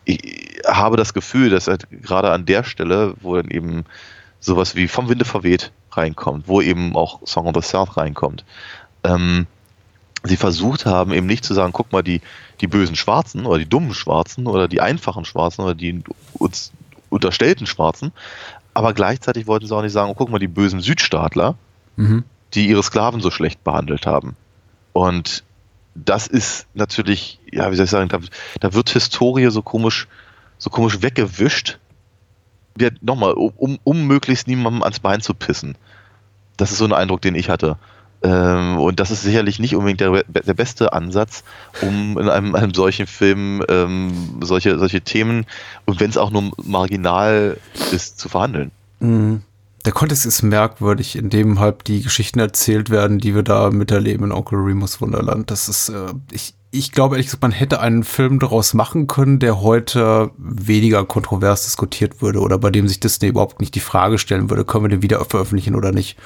[0.05, 3.85] ich habe das Gefühl, dass halt gerade an der Stelle, wo dann eben
[4.40, 8.44] sowas wie vom Winde verweht reinkommt, wo eben auch Song of the South reinkommt,
[9.05, 9.46] ähm,
[10.24, 12.20] sie versucht haben, eben nicht zu sagen, guck mal, die,
[12.61, 16.03] die bösen Schwarzen oder die dummen Schwarzen oder die einfachen Schwarzen oder die
[16.35, 16.72] uns
[17.11, 18.12] unterstellten Schwarzen,
[18.73, 21.57] aber gleichzeitig wollten sie auch nicht sagen, oh, guck mal, die bösen Südstaatler,
[21.96, 22.25] Mhm.
[22.55, 24.37] die ihre Sklaven so schlecht behandelt haben.
[24.92, 25.44] Und
[25.94, 28.18] das ist natürlich, ja, wie soll ich sagen, da,
[28.61, 30.09] da wird Historie so komisch,
[30.57, 31.79] so komisch weggewischt.
[32.79, 35.77] Ja, nochmal, um, um möglichst niemandem ans Bein zu pissen.
[36.57, 37.77] Das ist so ein Eindruck, den ich hatte.
[38.22, 41.42] Ähm, und das ist sicherlich nicht unbedingt der, der beste Ansatz,
[41.80, 45.46] um in einem, einem solchen Film ähm, solche, solche Themen,
[45.87, 47.56] und wenn es auch nur marginal
[47.92, 48.70] ist, zu verhandeln.
[49.00, 49.42] Mhm.
[49.87, 54.26] Der Kontext ist merkwürdig, in dem halt die Geschichten erzählt werden, die wir da miterleben
[54.26, 55.50] in Onkel Remus Wunderland.
[55.50, 59.38] Das ist, äh, ich, ich glaube ehrlich gesagt, man hätte einen Film daraus machen können,
[59.38, 64.18] der heute weniger kontrovers diskutiert würde oder bei dem sich Disney überhaupt nicht die Frage
[64.18, 66.18] stellen würde, können wir den wieder veröffentlichen oder nicht.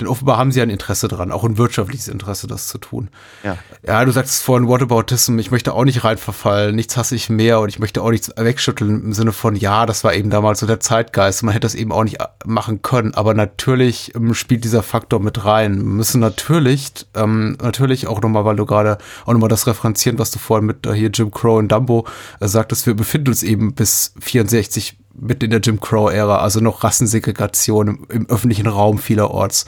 [0.00, 3.08] Denn offenbar haben sie ein Interesse dran, auch ein wirtschaftliches Interesse, das zu tun.
[3.42, 3.58] Ja.
[3.86, 7.60] Ja, du sagst vorhin Whataboutism, ich möchte auch nicht rein verfallen, nichts hasse ich mehr
[7.60, 10.66] und ich möchte auch nichts wegschütteln im Sinne von, ja, das war eben damals so
[10.66, 14.64] der Zeitgeist, man hätte das eben auch nicht äh, machen können, aber natürlich ähm, spielt
[14.64, 15.76] dieser Faktor mit rein.
[15.76, 20.30] Wir müssen natürlich, ähm, natürlich auch nochmal, weil du gerade auch nochmal das referenzieren, was
[20.30, 22.06] du vorhin mit äh, hier Jim Crow und Dumbo
[22.40, 26.84] äh, sagtest, wir befinden uns eben bis 64 mit in der Jim Crow-Ära, also noch
[26.84, 29.66] Rassensegregation im, im öffentlichen Raum vielerorts,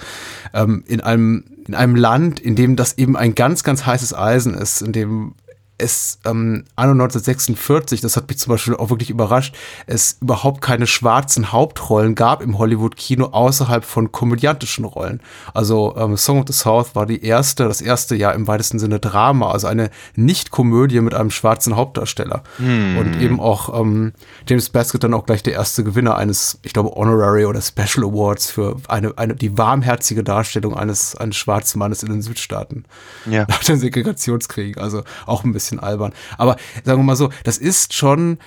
[0.55, 4.55] ähm, in einem in einem Land, in dem das eben ein ganz, ganz heißes Eisen
[4.55, 5.35] ist, in dem
[5.79, 9.55] es ähm, anno 1946, das hat mich zum Beispiel auch wirklich überrascht,
[9.87, 15.21] es überhaupt keine schwarzen Hauptrollen gab im Hollywood-Kino außerhalb von komödiantischen Rollen.
[15.55, 18.99] Also ähm, Song of the South war die erste, das erste ja im weitesten Sinne
[18.99, 22.43] Drama, also eine Nicht-Komödie mit einem schwarzen Hauptdarsteller.
[22.59, 24.12] Und eben auch ähm,
[24.49, 28.51] James Baskett dann auch gleich der erste Gewinner eines, ich glaube, Honorary oder Special Awards
[28.51, 32.85] für eine, eine die warmherzige Darstellung eines, eines schwarzen Mannes in den Südstaaten
[33.27, 33.47] Ja.
[33.49, 34.83] nach den Segregationskriegen.
[34.83, 36.12] Also auch ein bisschen albern.
[36.37, 38.38] Aber sagen wir mal so, das ist schon,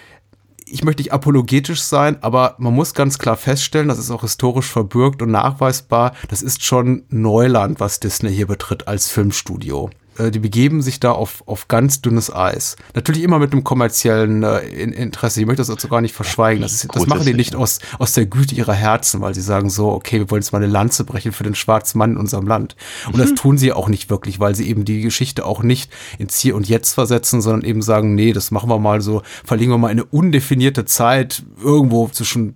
[0.65, 4.67] ich möchte nicht apologetisch sein, aber man muss ganz klar feststellen, das ist auch historisch
[4.71, 9.89] verbürgt und nachweisbar, das ist schon Neuland, was Disney hier betritt als Filmstudio.
[10.17, 12.75] Äh, Die begeben sich da auf, auf ganz dünnes Eis.
[12.93, 15.39] Natürlich immer mit einem kommerziellen äh, In- Interesse.
[15.39, 16.61] Ich möchte das also gar nicht verschweigen.
[16.61, 19.89] Das, das machen die nicht aus, aus der Güte ihrer Herzen, weil sie sagen so,
[19.91, 22.75] okay, wir wollen jetzt mal eine Lanze brechen für den schwarzen Mann in unserem Land.
[23.07, 26.37] Und das tun sie auch nicht wirklich, weil sie eben die Geschichte auch nicht ins
[26.39, 29.77] Hier und Jetzt versetzen, sondern eben sagen, nee, das machen wir mal so, verlegen wir
[29.77, 32.55] mal in eine undefinierte Zeit, irgendwo zwischen,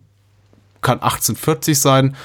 [0.82, 2.16] kann 1840 sein,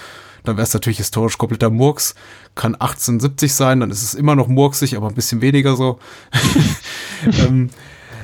[0.45, 2.15] dann wäre es natürlich historisch kompletter Murks,
[2.55, 5.99] kann 1870 sein, dann ist es immer noch murksig, aber ein bisschen weniger so.
[7.47, 7.71] ähm,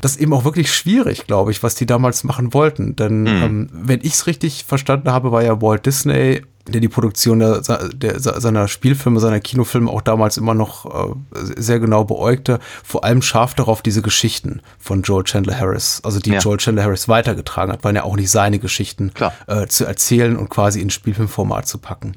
[0.01, 2.97] das ist eben auch wirklich schwierig, glaube ich, was die damals machen wollten.
[2.97, 7.39] Denn ähm, wenn ich es richtig verstanden habe, war ja Walt Disney der die Produktion
[7.39, 11.15] der, der, seiner Spielfilme, seiner Kinofilme auch damals immer noch äh,
[11.57, 16.31] sehr genau beäugte, vor allem scharf darauf diese Geschichten von Joel Chandler Harris, also die
[16.31, 16.41] Ja.
[16.41, 19.13] Joel Chandler Harris weitergetragen hat, waren ja auch nicht seine Geschichten
[19.47, 22.15] äh, zu erzählen und quasi in Spielfilmformat zu packen.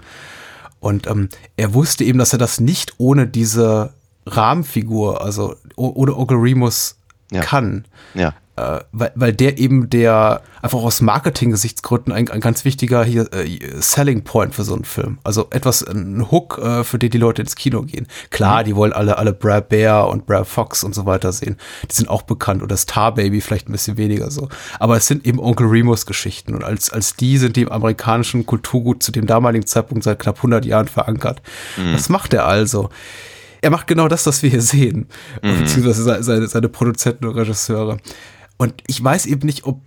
[0.80, 3.94] Und ähm, er wusste eben, dass er das nicht ohne diese
[4.26, 6.98] Rahmenfigur, also ohne Onkel Remus
[7.32, 7.42] Ja.
[7.42, 8.34] kann Ja.
[8.60, 13.60] Äh, weil, weil der eben der einfach aus Marketing-Gesichtsgründen ein, ein ganz wichtiger hier äh,
[13.80, 15.20] Selling Point für so einen Film.
[15.24, 18.08] Also etwas, ein Hook, äh, für den die Leute ins Kino gehen.
[18.30, 21.58] Klar, die wollen alle, alle Brad Bear und Brad Fox und so weiter sehen.
[21.90, 24.50] Die sind auch bekannt oder Star Baby vielleicht ein bisschen weniger so.
[24.80, 28.46] Aber es sind eben Onkel Remus Geschichten und als, als die sind die im amerikanischen
[28.46, 31.42] Kulturgut zu dem damaligen Zeitpunkt seit knapp 100 Jahren verankert.
[31.94, 32.90] Was macht er also?
[33.62, 35.08] Er macht genau das, was wir hier sehen,
[35.42, 37.98] beziehungsweise seine, seine, seine Produzenten und Regisseure.
[38.60, 39.82] Und ich weiß eben nicht, ob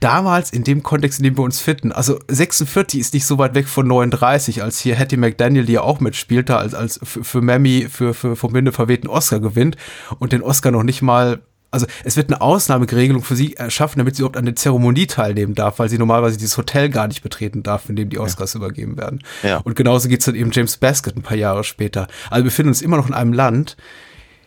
[0.00, 3.54] damals in dem Kontext, in dem wir uns finden, also 46 ist nicht so weit
[3.54, 7.24] weg von 39, als hier Hattie McDaniel, die ja auch mitspielt, da als, als für,
[7.24, 9.76] für Mammy für, für vom Winde verwehten Oscar gewinnt
[10.18, 14.16] und den Oscar noch nicht mal, also es wird eine Ausnahmeregelung für sie erschaffen, damit
[14.16, 17.62] sie überhaupt an der Zeremonie teilnehmen darf, weil sie normalerweise dieses Hotel gar nicht betreten
[17.62, 19.22] darf, in dem die Oscars übergeben werden.
[19.44, 19.58] Ja.
[19.58, 22.08] Und genauso geht's dann eben James Baskett ein paar Jahre später.
[22.30, 23.76] Also wir befinden uns immer noch in einem Land,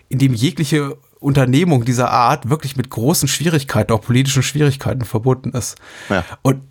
[0.10, 5.78] in dem jegliche Unternehmung dieser Art wirklich mit großen Schwierigkeiten, auch politischen Schwierigkeiten verbunden ist.
[6.10, 6.24] Ja.
[6.42, 6.62] Und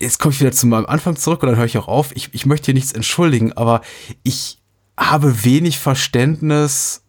[0.00, 2.14] jetzt komme ich wieder zu meinem Anfang zurück und dann höre ich auch auf.
[2.14, 3.82] Ich, ich möchte hier nichts entschuldigen, aber
[4.22, 4.58] ich
[4.98, 7.02] habe wenig Verständnis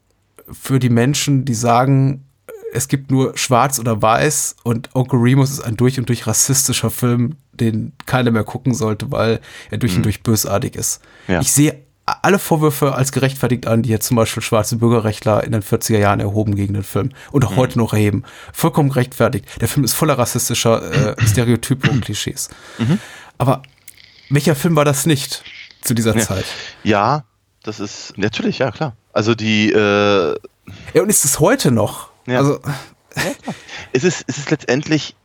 [0.51, 2.25] für die Menschen, die sagen,
[2.73, 6.91] es gibt nur schwarz oder weiß und Onkel Remus ist ein durch und durch rassistischer
[6.91, 9.39] Film, den keiner mehr gucken sollte, weil
[9.71, 11.01] er durch und durch bösartig ist.
[11.27, 11.41] Ja.
[11.41, 15.61] Ich sehe alle Vorwürfe als gerechtfertigt an, die jetzt zum Beispiel schwarze Bürgerrechtler in den
[15.61, 18.23] 40er Jahren erhoben gegen den Film und auch heute noch erheben.
[18.53, 19.45] Vollkommen gerechtfertigt.
[19.59, 22.49] Der Film ist voller rassistischer äh, Stereotype und Klischees.
[23.37, 23.61] Aber
[24.29, 25.43] welcher Film war das nicht
[25.81, 26.21] zu dieser Ja.
[26.21, 26.45] Zeit?
[26.83, 27.23] Ja,
[27.63, 28.95] das ist natürlich, ja klar.
[29.11, 30.35] Also die, äh,
[30.93, 32.09] Ja, und ist es heute noch?
[32.25, 32.39] Ja.
[32.39, 32.59] Also,
[33.93, 35.15] es ist, es ist letztendlich,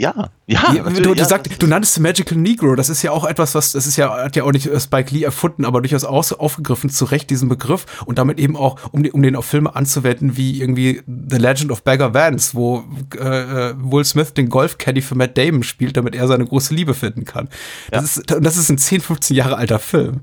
[0.00, 3.02] ja, ja, Ja, du, du, ja, sagst, das- du nanntest The Magical Negro, das ist
[3.02, 5.64] ja auch etwas, was, das ist ja, hat ja auch nicht äh, Spike Lee erfunden,
[5.64, 9.36] aber durchaus aus, aufgegriffen, zu Recht diesen Begriff und damit eben auch, um, um den
[9.36, 12.82] auf Filme anzuwenden, wie irgendwie The Legend of Bagger Vance, wo
[13.16, 16.94] äh, äh, Will Smith den Golfcaddy für Matt Damon spielt, damit er seine große Liebe
[16.94, 17.48] finden kann.
[17.90, 20.20] Das, ist, und das ist ein 10, 15 Jahre alter Film.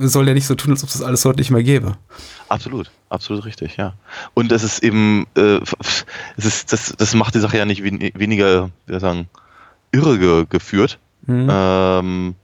[0.00, 1.96] Sollen ja nicht so tun, als ob es das alles heute nicht mehr gäbe.
[2.48, 3.94] Absolut, absolut richtig, ja.
[4.34, 5.60] Und es ist eben, äh,
[6.36, 9.28] es ist, das, das macht die Sache ja nicht wen, weniger, wie soll ich sagen,
[9.92, 10.98] irre ge, geführt.
[11.50, 12.34] Ähm,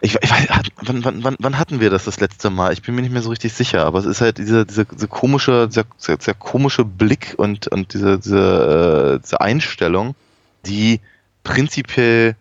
[0.00, 2.72] ich, ich weiß, hat, wann, wann, wann, hatten wir das das letzte Mal?
[2.72, 5.06] Ich bin mir nicht mehr so richtig sicher, aber es ist halt dieser, dieser, dieser
[5.06, 10.14] komische, sehr, sehr, sehr komische Blick und, und diese, diese, äh, diese Einstellung,
[10.66, 11.00] die
[11.42, 12.36] prinzipiell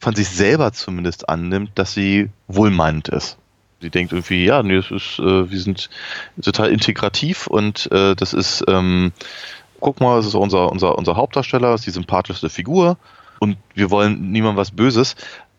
[0.00, 3.36] von sich selber zumindest annimmt, dass sie wohlmeinend ist.
[3.80, 5.88] Sie denkt irgendwie, ja, nee, das ist, äh, wir sind
[6.42, 9.12] total integrativ und äh, das ist, ähm,
[9.80, 12.96] guck mal, das ist unser, unser, unser Hauptdarsteller, ist die sympathischste Figur
[13.38, 15.14] und wir wollen niemandem was Böses,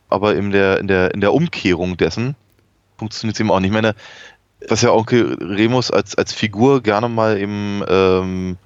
[0.09, 2.35] aber in der, in der, in der Umkehrung dessen
[2.97, 3.69] funktioniert es eben auch nicht.
[3.69, 3.95] Ich meine,
[4.67, 8.57] was ja Onkel Remus als, als Figur gerne mal eben ähm,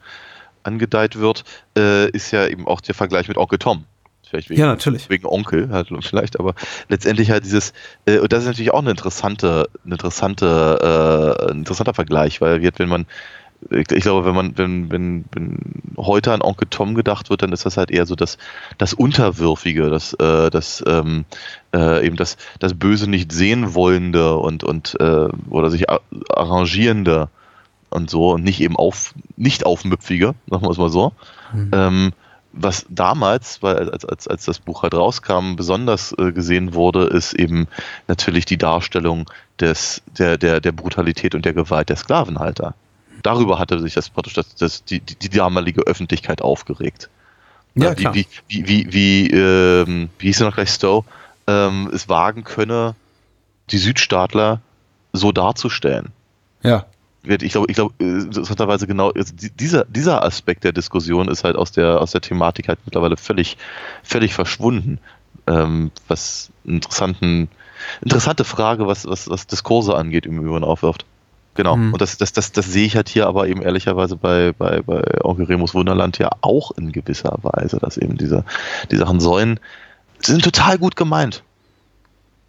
[0.63, 1.43] angedeiht wird,
[1.77, 3.85] äh, ist ja eben auch der Vergleich mit Onkel Tom.
[4.33, 5.11] Vielleicht wegen, Ja, natürlich.
[5.11, 6.55] wegen Onkel halt vielleicht, aber
[6.89, 7.71] letztendlich halt dieses,
[8.07, 12.63] äh, und das ist natürlich auch eine interessante, eine interessante, äh, ein interessanter Vergleich, weil
[12.63, 13.05] wird, wenn man,
[13.69, 15.59] ich glaube, wenn man, wenn, wenn, wenn
[15.97, 18.39] heute an Onkel Tom gedacht wird, dann ist das halt eher so das,
[18.79, 21.25] das Unterwürfige, das, äh, das, ähm,
[21.75, 25.85] äh, eben das, das Böse nicht sehen wollende und, und äh, oder sich
[26.31, 27.29] arrangierende
[27.91, 31.13] und so und nicht eben auf, nicht aufmüpfige, sagen wir es mal so.
[31.71, 32.13] Ähm,
[32.53, 37.33] was damals, weil als, als, als das Buch halt rauskam, besonders äh, gesehen wurde, ist
[37.33, 37.67] eben
[38.07, 42.75] natürlich die Darstellung des, der, der, der Brutalität und der Gewalt der Sklavenhalter.
[43.23, 47.09] Darüber hatte sich das praktisch das, das, die, die, die damalige Öffentlichkeit aufgeregt.
[47.75, 48.13] Ja, wie, klar.
[48.13, 51.05] wie, wie, wie, wie, ähm, wie hieß er noch gleich Stowe,
[51.47, 52.95] ähm, es wagen könne,
[53.71, 54.61] die Südstaatler
[55.11, 56.11] so darzustellen
[56.61, 56.85] Ja.
[57.23, 61.27] Wird, ich glaube, ich glaube, äh, interessanterweise genau, also die- dieser, dieser Aspekt der Diskussion
[61.29, 63.57] ist halt aus der, aus der Thematik halt mittlerweile völlig,
[64.03, 64.99] völlig verschwunden.
[65.47, 67.49] Ähm, was interessanten,
[68.01, 71.05] interessante Frage, was, was, was Diskurse angeht, im Übrigen aufwirft.
[71.55, 71.75] Genau.
[71.75, 71.93] Mhm.
[71.93, 75.01] Und das, das, das, das sehe ich halt hier aber eben ehrlicherweise bei, bei, bei
[75.23, 78.43] Onkel Remus Wunderland ja auch in gewisser Weise, dass eben diese,
[78.91, 79.59] die Sachen sollen,
[80.19, 81.43] sind total gut gemeint.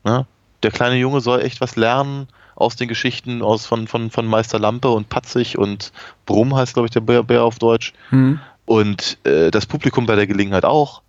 [0.04, 0.26] Ne?
[0.62, 4.58] Der kleine Junge soll echt was lernen aus den Geschichten aus von, von, von Meister
[4.58, 5.92] Lampe und Patzig und
[6.26, 7.92] Brumm heißt, glaube ich, der Bär, Bär auf Deutsch.
[8.10, 8.40] Hm.
[8.66, 11.02] Und äh, das Publikum bei der Gelegenheit auch.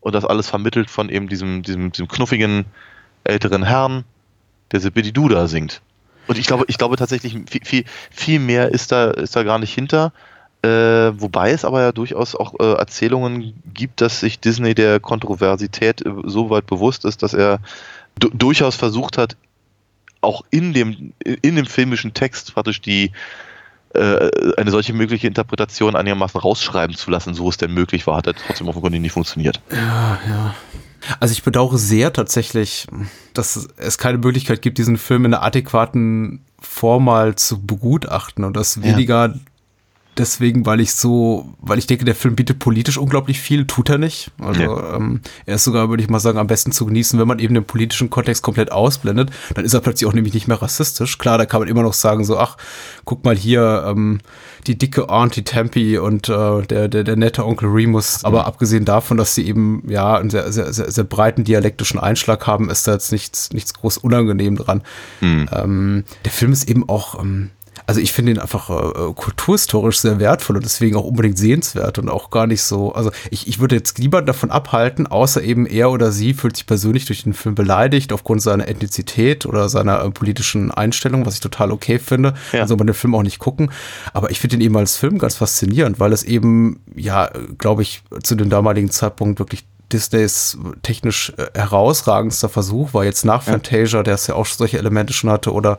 [0.00, 2.64] Und das alles vermittelt von eben diesem, diesem, diesem knuffigen
[3.24, 4.04] älteren Herrn,
[4.72, 5.82] der Zippidi-Doo da singt.
[6.26, 9.58] Und ich glaube, ich glaube tatsächlich, viel, viel, viel mehr ist da, ist da gar
[9.58, 10.12] nicht hinter.
[10.62, 16.04] Äh, wobei es aber ja durchaus auch äh, Erzählungen gibt, dass sich Disney der Kontroversität
[16.04, 17.60] äh, so weit bewusst ist, dass er
[18.18, 19.36] du durchaus versucht hat,
[20.26, 23.12] auch in dem, in dem filmischen Text praktisch die
[23.94, 28.26] äh, eine solche mögliche Interpretation einigermaßen rausschreiben zu lassen, so es denn möglich war, hat
[28.26, 29.60] er trotzdem offenkundig nicht funktioniert.
[29.70, 30.54] Ja, ja.
[31.20, 32.86] Also ich bedauere sehr tatsächlich,
[33.32, 38.56] dass es keine Möglichkeit gibt, diesen Film in einer adäquaten Form mal zu begutachten und
[38.56, 39.34] das weniger
[40.18, 43.98] deswegen, weil ich so, weil ich denke, der Film bietet politisch unglaublich viel, tut er
[43.98, 44.30] nicht.
[44.40, 44.96] Also Ja.
[44.96, 47.54] ähm, er ist sogar, würde ich mal sagen, am besten zu genießen, wenn man eben
[47.54, 49.30] den politischen Kontext komplett ausblendet.
[49.54, 51.18] Dann ist er plötzlich auch nämlich nicht mehr rassistisch.
[51.18, 52.56] Klar, da kann man immer noch sagen, so, ach,
[53.04, 54.20] guck mal hier, ähm,
[54.66, 58.24] die dicke Auntie Tempe und äh, der, der, der nette Onkel Remus.
[58.24, 62.46] Aber abgesehen davon, dass sie eben ja einen sehr, sehr, sehr, sehr breiten dialektischen Einschlag
[62.46, 64.82] haben, ist da jetzt nichts, nichts groß unangenehm dran.
[65.22, 67.50] Ähm, der Film ist eben auch, ähm,
[67.86, 72.08] also ich finde ihn einfach äh, kulturhistorisch sehr wertvoll und deswegen auch unbedingt sehenswert und
[72.08, 75.90] auch gar nicht so, also ich, ich würde jetzt lieber davon abhalten, außer eben er
[75.90, 80.10] oder sie fühlt sich persönlich durch den Film beleidigt aufgrund seiner Ethnizität oder seiner äh,
[80.10, 82.34] politischen Einstellung, was ich total okay finde.
[82.52, 82.62] Ja.
[82.62, 83.70] Also man den Film auch nicht gucken.
[84.12, 88.02] Aber ich finde ihn eben als Film ganz faszinierend, weil es eben, ja, glaube ich,
[88.22, 94.14] zu dem damaligen Zeitpunkt wirklich Disneys technisch äh, herausragendster Versuch war jetzt nach Fantasia, der
[94.14, 95.78] es ja auch solche Elemente schon hatte, oder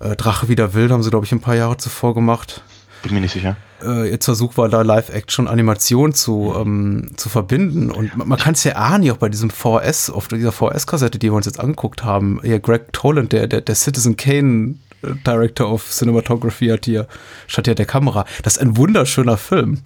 [0.00, 2.62] äh, Drache wieder wild haben sie, glaube ich, ein paar Jahre zuvor gemacht.
[3.02, 3.56] Bin mir nicht sicher.
[3.82, 7.90] Äh, jetzt Versuch war da Live-Action-Animation zu, ähm, zu verbinden.
[7.90, 11.28] Und man, man kann es ja ahnen, auch bei diesem VS, auf dieser VS-Kassette, die
[11.30, 12.40] wir uns jetzt angeguckt haben.
[12.42, 17.06] Hier Greg Toland, der, der, der Citizen Kane äh, Director of Cinematography hat hier,
[17.46, 18.24] statt hier der Kamera.
[18.42, 19.82] Das ist ein wunderschöner Film.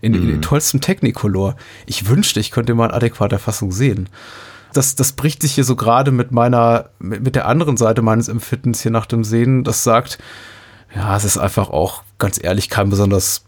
[0.00, 1.56] In, in den tollsten Technicolor.
[1.86, 4.08] Ich wünschte, ich könnte mal in adäquater Fassung sehen.
[4.72, 8.28] Das, das bricht sich hier so gerade mit meiner, mit, mit der anderen Seite meines
[8.28, 10.18] Empfindens hier nach dem Sehen, das sagt,
[10.94, 13.44] ja, es ist einfach auch, ganz ehrlich, kein besonders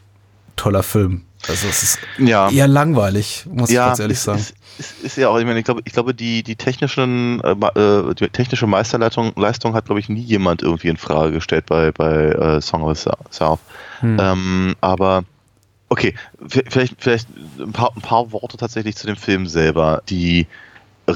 [0.56, 1.22] toller Film.
[1.48, 2.50] Also es ist Ja.
[2.50, 4.38] eher langweilig, muss ich ganz ehrlich ist, sagen.
[4.40, 7.52] Ist, ist, ist ja auch, ich meine, ich glaube, ich glaube die, die technischen, äh,
[7.52, 11.92] äh, die technische Meisterleistung Leistung hat, glaube ich, nie jemand irgendwie in Frage gestellt bei,
[11.92, 13.61] bei äh, Song of the Sou- South.
[14.00, 14.18] Hm.
[14.20, 15.24] Ähm, aber
[15.88, 16.14] okay,
[16.46, 17.28] vielleicht, vielleicht
[17.59, 20.02] ein paar, ein paar Worte tatsächlich zu dem Film selber.
[20.11, 20.46] Die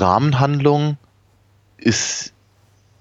[0.01, 0.97] Rahmenhandlung
[1.77, 2.35] ist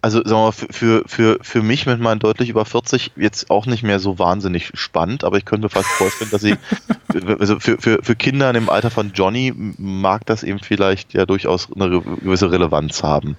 [0.03, 3.65] also sagen wir mal, für, für, für, mich mit meinen deutlich über 40 jetzt auch
[3.65, 6.55] nicht mehr so wahnsinnig spannend, aber ich könnte mir fast vorstellen, dass sie
[7.39, 11.25] also für, für, für Kinder in dem Alter von Johnny mag das eben vielleicht ja
[11.25, 13.37] durchaus eine gewisse Relevanz haben.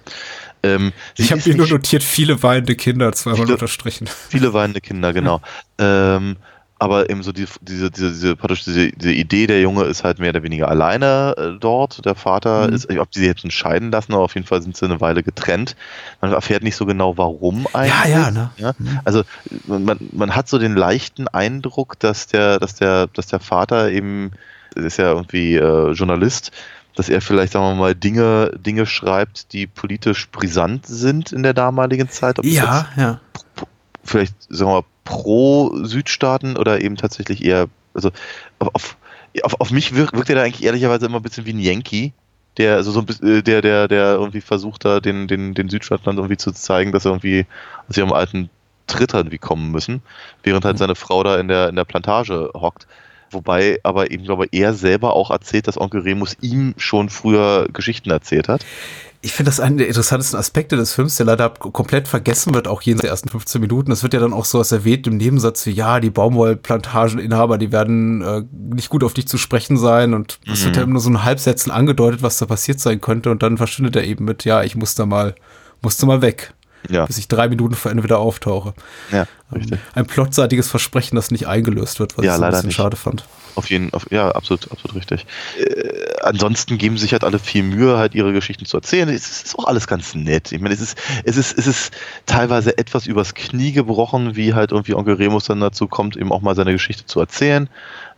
[0.63, 4.07] Ähm, Ich habe mir nur notiert, viele weinende Kinder, zweimal Viele- unterstrichen.
[4.29, 5.41] Viele weinende Kinder, genau.
[5.77, 6.37] ähm,
[6.85, 10.19] aber eben so die, diese, diese, diese, praktisch diese, diese Idee, der Junge ist halt
[10.19, 12.05] mehr oder weniger alleine äh, dort.
[12.05, 12.73] Der Vater Mhm.
[12.73, 15.23] ist, ob die sich jetzt entscheiden lassen, aber auf jeden Fall sind sie eine Weile
[15.23, 15.75] getrennt.
[16.21, 18.13] Man erfährt nicht so genau, warum eigentlich.
[18.13, 18.51] ja, ne?
[18.57, 18.71] Ja?
[19.03, 19.23] Also
[19.67, 24.31] man, man hat so den leichten Eindruck, dass der, dass der, dass der Vater eben,
[24.75, 26.51] er ist ja irgendwie äh, Journalist,
[26.95, 31.53] dass er vielleicht, sagen wir mal, Dinge, Dinge schreibt, die politisch brisant sind in der
[31.53, 32.39] damaligen Zeit.
[32.39, 33.19] Ob Ja, ja.
[34.03, 38.11] vielleicht, sagen wir mal, pro Südstaaten oder eben tatsächlich eher, also
[38.59, 38.97] auf,
[39.43, 42.11] auf, auf, mich wirkt, wirkt er da eigentlich ehrlicherweise immer ein bisschen wie ein Yankee,
[42.57, 45.69] der, also so ein bisschen, äh, der, der, der irgendwie versucht da den, den, den
[45.69, 47.45] Südstaatlern irgendwie zu zeigen, dass er irgendwie
[47.87, 48.49] aus ihrem alten
[48.87, 50.01] Tritt irgendwie kommen müssen,
[50.43, 52.87] während halt seine Frau da in der, in der Plantage hockt.
[53.31, 57.67] Wobei aber eben, glaube ich, er selber auch erzählt, dass Onkel Remus ihm schon früher
[57.71, 58.65] Geschichten erzählt hat.
[59.25, 62.83] Ich finde das einen der interessantesten Aspekte des Films, der leider komplett vergessen wird, auch
[62.83, 63.91] jenseits der ersten 15 Minuten.
[63.91, 67.71] Es wird ja dann auch so was erwähnt im Nebensatz wie, ja, die Baumwollplantageninhaber, die
[67.71, 71.01] werden äh, nicht gut auf dich zu sprechen sein und es wird ja immer nur
[71.01, 74.45] so in Halbsätzen angedeutet, was da passiert sein könnte und dann verschwindet er eben mit,
[74.45, 75.33] ja, ich muss da mal,
[75.81, 76.53] musste mal weg,
[76.89, 78.73] Ja, bis ich drei Minuten vor Ende wieder auftauche.
[79.11, 79.79] ja, richtig.
[79.95, 82.75] Ein plotseitiges Versprechen, das nicht eingelöst wird, was Ja, ich ein bisschen nicht.
[82.75, 83.25] schade fand.
[83.55, 85.25] Auf jeden auf, ja, absolut, absolut richtig.
[85.57, 89.07] Äh, ansonsten geben sich halt alle viel Mühe, halt ihre Geschichten zu erzählen.
[89.09, 90.51] Es ist, auch alles ganz nett.
[90.51, 91.93] Ich meine, es ist, es ist, es ist
[92.25, 96.41] teilweise etwas übers Knie gebrochen, wie halt irgendwie Onkel Remus dann dazu kommt, eben auch
[96.41, 97.69] mal seine Geschichte zu erzählen.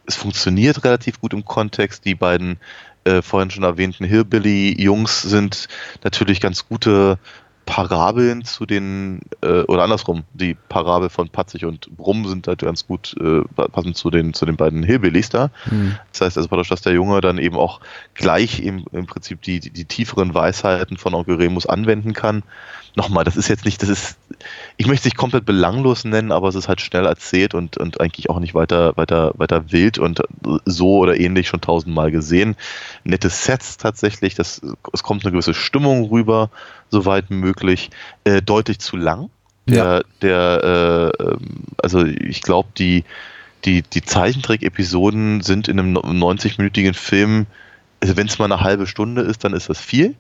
[0.06, 2.06] Es funktioniert relativ gut im Kontext.
[2.06, 2.60] Die beiden
[3.04, 5.68] äh, vorhin schon erwähnten Hillbilly-Jungs sind
[6.04, 7.20] natürlich ganz gute
[7.68, 12.88] Parabeln zu den, äh, oder andersrum, die Parabel von Patzig und Brumm sind halt ganz
[12.88, 15.51] gut äh, passend zu den, zu den beiden Hillbillys da.
[16.11, 17.82] Das heißt also praktisch, dass der Junge dann eben auch
[18.15, 22.43] gleich im, im Prinzip die, die, die tieferen Weisheiten von Onkel Remus anwenden kann.
[22.95, 24.18] Nochmal, das ist jetzt nicht, das ist,
[24.78, 28.01] ich möchte es nicht komplett belanglos nennen, aber es ist halt schnell erzählt und, und
[28.01, 30.24] eigentlich auch nicht weiter, weiter, weiter wild und
[30.65, 32.55] so oder ähnlich schon tausendmal gesehen.
[33.03, 34.61] Nette Sets tatsächlich, das,
[34.93, 36.49] es kommt eine gewisse Stimmung rüber,
[36.89, 37.57] soweit möglich.
[38.24, 39.30] Äh, deutlich zu lang.
[39.68, 43.03] Der, der äh, ähm, also ich glaube, die,
[43.66, 47.47] die, die Zeichentrick-Episoden sind in einem 90-minütigen Film,
[47.99, 50.16] also wenn es mal eine halbe Stunde ist, dann ist das viel.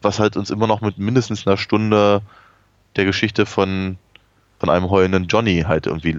[0.00, 2.22] Was halt uns immer noch mit mindestens einer Stunde
[2.94, 3.98] der Geschichte von,
[4.60, 6.18] von einem heulenden Johnny halt irgendwie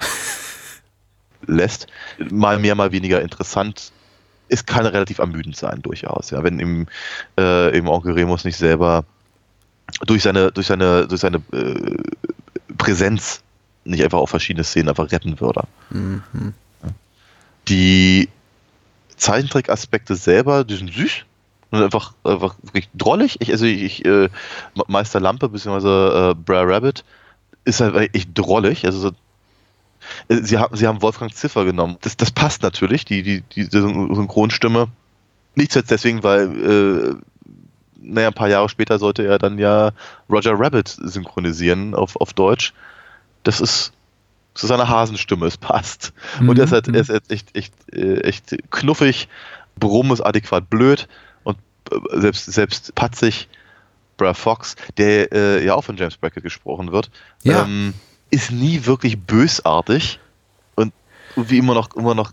[1.46, 1.86] lässt.
[2.30, 3.92] Mal mehr, mal weniger interessant.
[4.48, 6.30] Es kann relativ ermüdend sein, durchaus.
[6.30, 6.86] Ja, wenn im,
[7.38, 9.04] äh, im Onkel Remus nicht selber
[10.06, 11.96] durch seine, durch seine, durch seine äh,
[12.78, 13.42] Präsenz
[13.84, 15.64] nicht einfach auch verschiedene Szenen einfach retten würde.
[17.68, 18.28] Die
[19.16, 21.24] Zeichentrick-Aspekte selber, die sind süß
[21.70, 23.36] und einfach, einfach wirklich drollig.
[23.40, 24.28] Ich, also ich, äh,
[24.86, 26.30] Meister Lampe bzw.
[26.30, 27.04] Äh, Brer Rabbit
[27.64, 28.84] ist halt echt drollig.
[28.86, 29.08] Also so,
[30.28, 31.96] äh, sie, haben, sie haben Wolfgang Ziffer genommen.
[32.00, 34.88] Das, das passt natürlich, die, die, die Synchronstimme.
[35.54, 37.14] Nicht zuletzt deswegen, weil äh,
[38.04, 39.92] naja, ein paar Jahre später sollte er dann ja
[40.30, 42.72] Roger Rabbit synchronisieren auf, auf Deutsch.
[43.42, 43.92] Das ist
[44.54, 46.12] zu seiner Hasenstimme, es passt.
[46.40, 49.28] Und er ist halt, er ist halt echt, echt, äh, echt knuffig,
[49.78, 51.08] Brumm ist adäquat blöd
[51.42, 51.58] und
[51.90, 53.48] äh, selbst, selbst patzig,
[54.16, 57.10] Brad Fox, der äh, ja auch von James Brackett gesprochen wird,
[57.42, 57.64] Ja.
[57.64, 57.94] ähm,
[58.30, 60.20] ist nie wirklich bösartig
[60.76, 60.92] und
[61.34, 62.30] wie immer noch, immer noch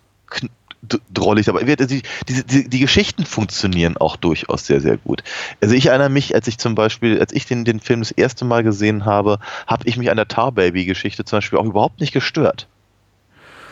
[1.14, 5.24] drollig, aber die, die, die, die Geschichten funktionieren auch durchaus sehr, sehr gut.
[5.62, 8.46] Also ich erinnere mich, als ich zum Beispiel, als ich den, den Film das erste
[8.46, 12.14] Mal gesehen habe, habe ich mich an der Tar Baby-Geschichte zum Beispiel auch überhaupt nicht
[12.14, 12.68] gestört.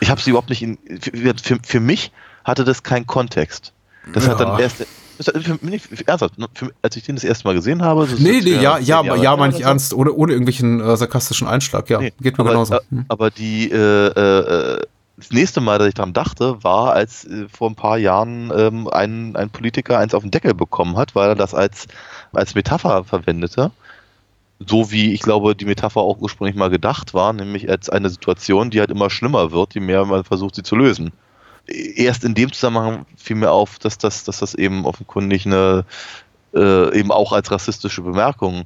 [0.00, 2.12] Ich habe sie überhaupt nicht in, für, für, mich
[2.44, 3.72] hatte das keinen Kontext.
[4.12, 4.60] Das hat dann Ja.
[4.60, 7.82] erst, hat für mich, für, ernsthaft, ne, für, als ich den das erste Mal gesehen
[7.82, 9.64] habe, ist Nee, nee, ja, ja, Jahre ja, meine ich so.
[9.68, 12.00] ernst, ohne, ohne irgendwelchen äh, sarkastischen Einschlag, ja.
[12.00, 12.74] Nee, Geht mir aber, genauso.
[12.74, 13.04] äh, Hm.
[13.08, 14.80] Aber die, äh, äh,
[15.20, 18.88] das nächste Mal, dass ich dran dachte, war, als äh, vor ein paar Jahren ähm,
[18.88, 21.86] ein, ein Politiker eins auf den Deckel bekommen hat, weil er das als,
[22.32, 23.70] als Metapher verwendete.
[24.58, 28.70] So wie ich glaube, die Metapher auch ursprünglich mal gedacht war, nämlich als eine Situation,
[28.70, 31.12] die halt immer schlimmer wird, je mehr man versucht, sie zu lösen.
[31.66, 35.84] Erst in dem Zusammenhang fiel mir auf, dass das, dass das eben offenkundig eine,
[36.54, 38.64] äh, eben auch als rassistische Bemerkung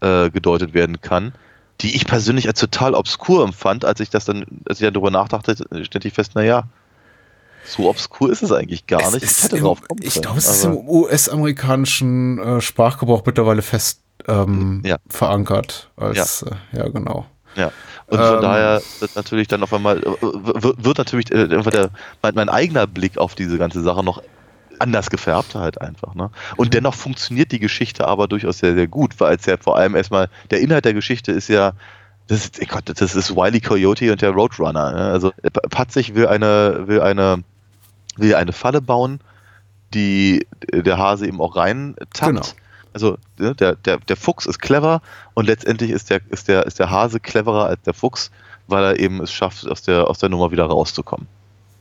[0.00, 1.32] äh, gedeutet werden kann,
[1.82, 5.10] die ich persönlich als total obskur empfand, als ich das dann, als ich dann darüber
[5.10, 6.64] nachdachte, stellte ich fest, naja,
[7.64, 9.42] so obskur ist es eigentlich gar Es nicht.
[9.42, 14.96] hätte im, ich glaube, es ist im US-amerikanischen äh, Sprachgebrauch mittlerweile fest ähm, Ja.
[15.08, 15.90] verankert.
[15.96, 16.78] Als, ja.
[16.78, 17.26] Äh, ja, genau.
[17.56, 17.72] Ja.
[18.06, 18.42] Und von Ähm.
[18.42, 21.90] daher wird natürlich dann auf einmal, wird, wird natürlich äh, der,
[22.22, 24.22] mein, mein eigener Blick auf diese ganze Sache noch
[24.80, 26.14] anders gefärbt halt einfach.
[26.14, 26.30] Ne?
[26.56, 29.94] Und dennoch funktioniert die Geschichte aber durchaus sehr, sehr gut, weil es ja vor allem
[29.94, 31.72] erstmal, der Inhalt der Geschichte ist ja,
[32.26, 34.92] das ist, Gott, das ist Wiley Coyote und der Roadrunner.
[34.92, 35.10] Ne?
[35.10, 35.32] Also
[35.70, 37.42] Patzig will eine, will eine,
[38.16, 39.20] will eine Falle bauen,
[39.94, 42.32] die der Hase eben auch rein tappt.
[42.32, 42.46] Genau.
[42.92, 45.00] Also ne, der, der, der Fuchs ist clever
[45.34, 48.30] und letztendlich ist der, ist, der, ist der Hase cleverer als der Fuchs,
[48.66, 51.28] weil er eben es schafft, aus der, aus der Nummer wieder rauszukommen.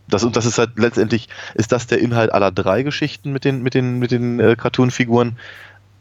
[0.10, 3.62] Das, und das ist halt letztendlich, ist das der Inhalt aller drei Geschichten mit den,
[3.62, 5.38] mit den, mit den äh, Cartoon-Figuren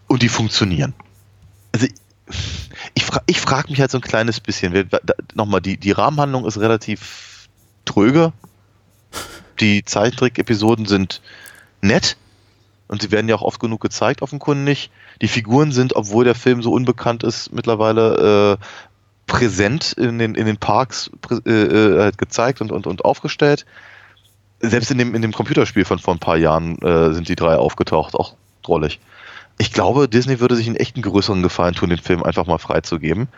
[0.07, 0.95] und die funktionieren.
[1.73, 1.87] Also
[2.95, 4.89] ich, fra ich frage mich halt so ein kleines bisschen,
[5.35, 7.49] nochmal, die, die Rahmenhandlung ist relativ
[7.85, 8.33] tröge,
[9.61, 11.21] die Zeichentrick-Episoden sind
[11.81, 12.17] nett
[12.89, 14.91] und sie werden ja auch oft genug gezeigt, offenkundig.
[15.21, 18.65] Die Figuren sind, obwohl der Film so unbekannt ist, mittlerweile äh,
[19.27, 21.11] präsent in den, in den Parks
[21.45, 23.67] äh, äh, halt gezeigt und, und, und aufgestellt.
[24.61, 27.57] Selbst in dem, in dem Computerspiel von vor ein paar Jahren äh, sind die drei
[27.57, 28.99] aufgetaucht, auch drollig.
[29.59, 33.29] Ich glaube, Disney würde sich einen echten größeren Gefallen tun, den Film einfach mal freizugeben.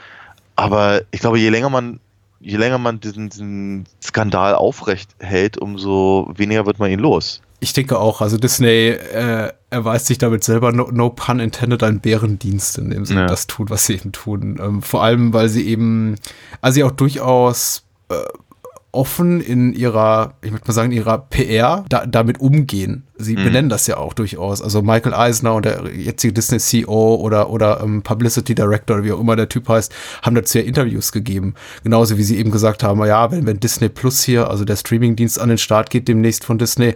[0.57, 2.01] Aber ich glaube, je länger man,
[2.41, 7.41] je länger man diesen, diesen Skandal aufrecht hält, umso weniger wird man ihn los.
[7.62, 12.01] Ich denke auch, also Disney äh, erweist sich damit selber, no, no pun intended, einen
[12.01, 13.27] Bärendienst, indem sie Ja.
[13.27, 14.59] das tun, was sie eben tun.
[14.62, 16.16] Ähm, vor allem, weil sie eben,
[16.62, 18.14] also sie auch durchaus äh,
[18.93, 23.07] offen in ihrer, ich möchte mal sagen, in ihrer PR da, damit umgehen.
[23.21, 23.45] Sie Mhm.
[23.45, 24.62] benennen das ja auch durchaus.
[24.62, 29.12] Also Michael Eisner und der jetzige Disney CEO oder, oder ähm, Publicity Director oder wie
[29.12, 29.93] auch immer der Typ heißt,
[30.23, 31.55] haben dazu ja Interviews gegeben.
[31.85, 35.39] Genauso wie sie eben gesagt haben, ja, wenn, wenn Disney Plus hier, also der Streamingdienst
[35.41, 36.95] an den Start geht demnächst von Disney,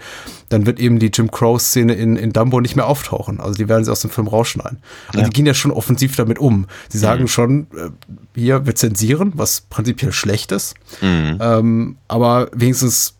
[0.48, 3.40] dann wird eben die Jim Crow-Szene in, in Dumbo nicht mehr auftauchen.
[3.40, 4.78] Also die werden sie aus dem Film rausschneiden.
[5.08, 5.24] Also Ja.
[5.24, 6.66] die gehen ja schon offensiv damit um.
[6.88, 7.90] Sie sagen schon, äh,
[8.34, 10.74] hier, wir zensieren, was prinzipiell schlecht ist.
[11.00, 11.38] Mhm.
[11.40, 13.13] Ähm, aber wenigstens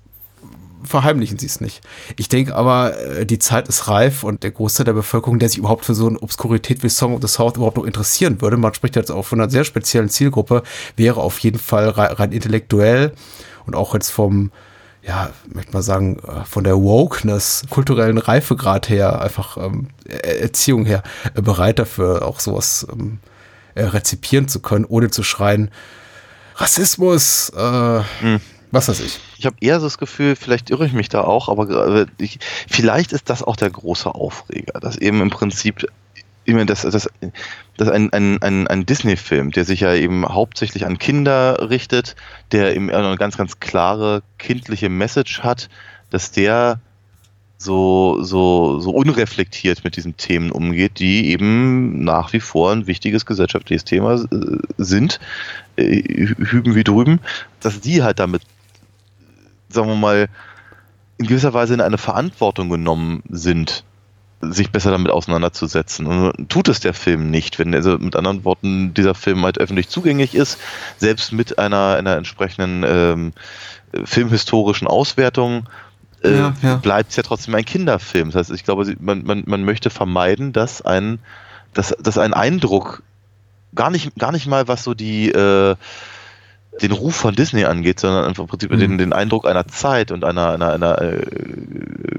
[0.85, 1.81] verheimlichen sie es nicht.
[2.17, 5.59] Ich denke aber, äh, die Zeit ist reif und der Großteil der Bevölkerung, der sich
[5.59, 8.75] überhaupt für so eine Obskurität wie Song of the South überhaupt noch interessieren würde, man
[8.75, 10.63] spricht jetzt auch von einer sehr speziellen Zielgruppe,
[10.97, 13.13] wäre auf jeden Fall rein, intellektuell
[13.67, 14.51] und auch jetzt vom,
[15.03, 20.85] ja, möchte mal sagen, äh, von der Wokeness, kulturellen Reifegrad her, einfach ähm, Er- Erziehung
[20.87, 21.03] her,
[21.35, 23.19] äh, bereit dafür, auch sowas ähm,
[23.75, 25.71] äh, rezipieren zu können, ohne zu schreien,
[26.57, 28.01] Rassismus, äh,
[28.75, 29.21] was weiß ich.
[29.39, 33.13] Ich habe eher so das Gefühl, vielleicht irre ich mich da auch, aber ich, vielleicht
[33.13, 35.87] ist das auch der große Aufreger, dass eben im Prinzip
[36.45, 37.09] immer das, das,
[37.77, 42.17] das ein, ein, ein, ein Disney-Film, der sich ja eben hauptsächlich an Kinder richtet,
[42.53, 45.71] der eben eine ganz, ganz klare kindliche Message hat,
[46.11, 46.81] dass der
[47.57, 53.25] so, so, so unreflektiert mit diesen Themen umgeht, die eben nach wie vor ein wichtiges
[53.25, 55.19] gesellschaftliches Thema äh, sind,
[55.77, 57.21] äh, hüben wie drüben,
[57.61, 58.43] dass die halt damit
[59.75, 60.29] sagen wir mal,
[61.19, 63.85] in gewisser Weise in eine Verantwortung genommen sind,
[64.41, 66.07] sich besser damit auseinanderzusetzen.
[66.07, 69.89] Und tut es der Film nicht, wenn also mit anderen Worten dieser Film halt öffentlich
[69.89, 70.59] zugänglich ist,
[70.99, 73.33] selbst mit einer, einer entsprechenden ähm,
[74.05, 75.69] filmhistorischen Auswertung.
[76.23, 76.77] Äh, Ja, ja.
[76.77, 78.31] bleibt es ja trotzdem ein Kinderfilm.
[78.31, 81.19] Das heißt, ich glaube, man, man, man möchte vermeiden, dass ein,
[81.73, 83.03] dass, dass ein Eindruck
[83.75, 85.77] gar nicht, gar nicht mal, was so die äh,
[86.83, 88.79] den Ruf von Disney angeht, sondern einfach im Prinzip Mhm.
[88.79, 91.25] den, den Eindruck einer Zeit und einer, einer, einer äh,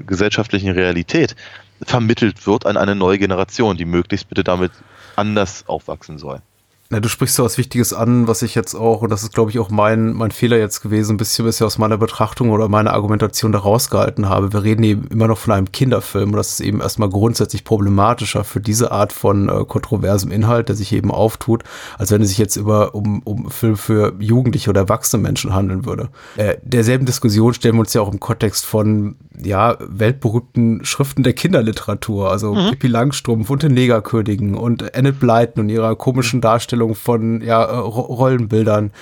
[0.06, 1.36] gesellschaftlichen Realität
[1.82, 4.72] vermittelt wird an eine neue Generation, die möglichst bitte damit
[5.14, 6.40] anders aufwachsen soll.
[6.88, 9.50] Na, du sprichst so was Wichtiges an, was ich jetzt auch, und das ist, glaube
[9.50, 12.92] ich, auch mein, mein Fehler jetzt gewesen, ein bisschen bisher aus meiner Betrachtung oder meiner
[12.92, 14.52] Argumentation da rausgehalten habe.
[14.52, 18.44] Wir reden eben immer noch von einem Kinderfilm und das ist eben erstmal grundsätzlich problematischer
[18.44, 21.64] für diese Art von äh, kontroversem Inhalt, der sich eben auftut,
[21.98, 25.86] als wenn es sich jetzt über um, um Film für Jugendliche oder erwachsene Menschen handeln
[25.86, 26.10] würde.
[26.36, 31.32] Äh, derselben Diskussion stellen wir uns ja auch im Kontext von ja, weltberühmten Schriften der
[31.32, 37.40] Kinderliteratur, also Pippi Langstrumpf und den Negerkönigen und Annette Blyton und ihrer komischen Darstellung von
[37.42, 38.92] ja, äh, Ro- Rollenbildern.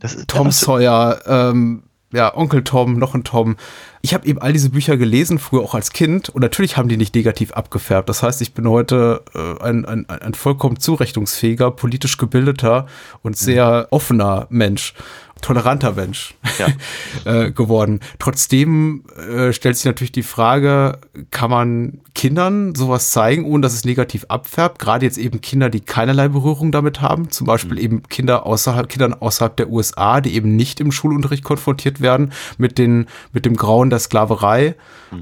[0.00, 3.56] Das ist, Tom das, Sawyer, ähm, ja, Onkel Tom, noch ein Tom.
[4.02, 6.96] Ich habe eben all diese Bücher gelesen, früher auch als Kind, und natürlich haben die
[6.96, 8.08] nicht negativ abgefärbt.
[8.08, 12.86] Das heißt, ich bin heute äh, ein, ein, ein vollkommen zurechnungsfähiger, politisch gebildeter
[13.22, 14.94] und sehr offener Mensch.
[15.40, 16.34] Toleranter Mensch
[17.24, 18.00] äh, geworden.
[18.18, 20.98] Trotzdem äh, stellt sich natürlich die Frage,
[21.30, 24.78] kann man Kindern sowas zeigen, ohne dass es negativ abfärbt?
[24.78, 29.14] Gerade jetzt eben Kinder, die keinerlei Berührung damit haben, zum Beispiel eben Kinder außerhalb, Kindern
[29.14, 33.90] außerhalb der USA, die eben nicht im Schulunterricht konfrontiert werden mit den, mit dem Grauen
[33.90, 34.74] der Sklaverei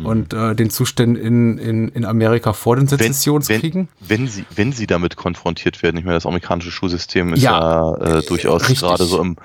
[0.05, 3.89] und äh, den Zuständen in, in, in Amerika vor den wenn, Sezessionskriegen.
[4.01, 7.97] wenn, wenn, sie, wenn sie damit konfrontiert werden, ich meine, das amerikanische Schulsystem ist Ja,
[7.99, 8.81] ja, äh, durchaus richtig.
[8.81, 9.37] gerade so im,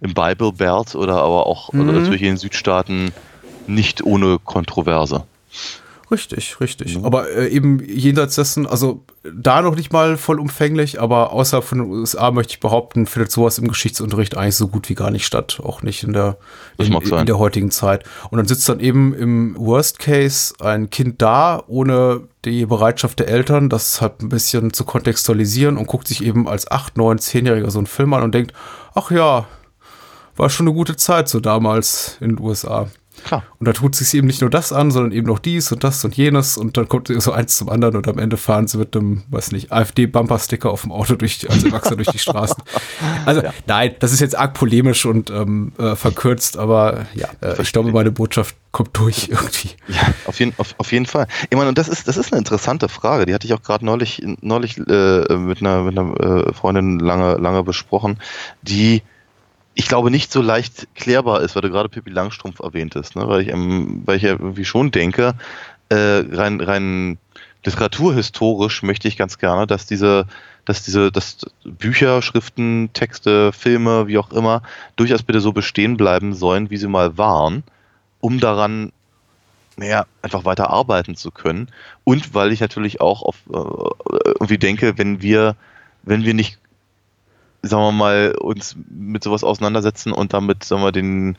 [0.00, 1.94] im Bible Belt oder aber auch oder Mhm.
[1.94, 3.12] natürlich in den Südstaaten
[3.66, 5.24] nicht ohne Kontroverse.
[6.08, 7.00] Richtig, richtig.
[7.02, 11.90] Aber äh, eben jenseits dessen, also da noch nicht mal vollumfänglich, aber außerhalb von den
[11.90, 15.60] USA möchte ich behaupten, findet sowas im Geschichtsunterricht eigentlich so gut wie gar nicht statt.
[15.64, 16.36] Auch nicht in der,
[16.78, 18.04] in, in der heutigen Zeit.
[18.30, 23.26] Und dann sitzt dann eben im Worst Case ein Kind da, ohne die Bereitschaft der
[23.26, 27.70] Eltern, das halt ein bisschen zu kontextualisieren und guckt sich eben als 8, 9, 10-Jähriger
[27.70, 28.52] so einen Film an und denkt,
[28.94, 29.46] ach ja,
[30.36, 32.88] war schon eine gute Zeit so damals in den USA.
[33.24, 33.42] Klar.
[33.58, 36.04] Und da tut sich eben nicht nur das an, sondern eben noch dies und das
[36.04, 38.94] und jenes und dann kommt so eins zum anderen und am Ende fahren sie mit
[38.94, 42.62] einem, weiß nicht, AfD-Bumper-Sticker auf dem Auto durch, als Erwachsener durch die Straßen.
[43.24, 47.72] Also nein, das ist jetzt arg polemisch und ähm, äh, verkürzt, aber ja, äh, ich
[47.72, 49.70] glaube, meine Botschaft kommt durch irgendwie.
[49.88, 51.26] Ja, auf jeden, auf, auf jeden Fall.
[51.50, 53.26] Ich meine, und das ist, das ist eine interessante Frage.
[53.26, 57.34] Die hatte ich auch gerade neulich, neulich äh, mit einer, mit einer äh, Freundin lange,
[57.34, 58.18] lange besprochen,
[58.62, 59.02] die
[59.76, 63.28] ich glaube nicht so leicht klärbar ist, weil du gerade Pippi Langstrumpf erwähntest, ne?
[63.28, 65.34] weil, ich, ähm, weil ich ja irgendwie schon denke,
[65.90, 67.18] äh, rein, rein
[67.62, 70.26] literaturhistorisch möchte ich ganz gerne, dass diese,
[70.64, 74.62] dass diese, dass Bücher, Schriften, Texte, Filme, wie auch immer,
[74.96, 77.62] durchaus bitte so bestehen bleiben sollen, wie sie mal waren,
[78.20, 78.92] um daran
[79.76, 81.68] naja, einfach weiter arbeiten zu können.
[82.02, 85.54] Und weil ich natürlich auch auf äh, irgendwie denke, wenn wir,
[86.02, 86.58] wenn wir nicht,
[87.66, 91.36] sagen wir mal, uns mit sowas auseinandersetzen und damit, sagen wir, den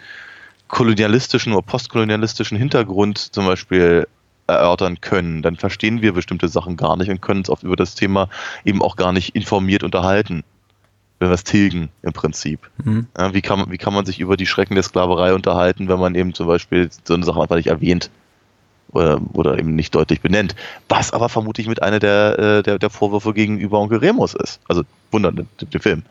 [0.68, 4.08] kolonialistischen oder postkolonialistischen Hintergrund zum Beispiel
[4.48, 7.96] erörtern können, dann verstehen wir bestimmte Sachen gar nicht und können uns oft über das
[7.96, 8.30] Thema
[8.64, 10.44] eben auch gar nicht informiert unterhalten.
[11.20, 12.70] Wenn wir es tilgen im Prinzip.
[12.84, 13.08] Mhm.
[13.18, 16.14] Ja, wie, kann wie kann man sich über die Schrecken der Sklaverei unterhalten, wenn man
[16.14, 18.12] eben zum Beispiel so eine Sache einfach nicht erwähnt
[18.98, 20.56] oder, oder eben nicht deutlich benennt?
[20.90, 24.60] Was aber vermutlich mit einer der, äh, der, der Vorwürfe gegenüber Onkel Remus ist.
[24.68, 26.04] Also wundern den, Film.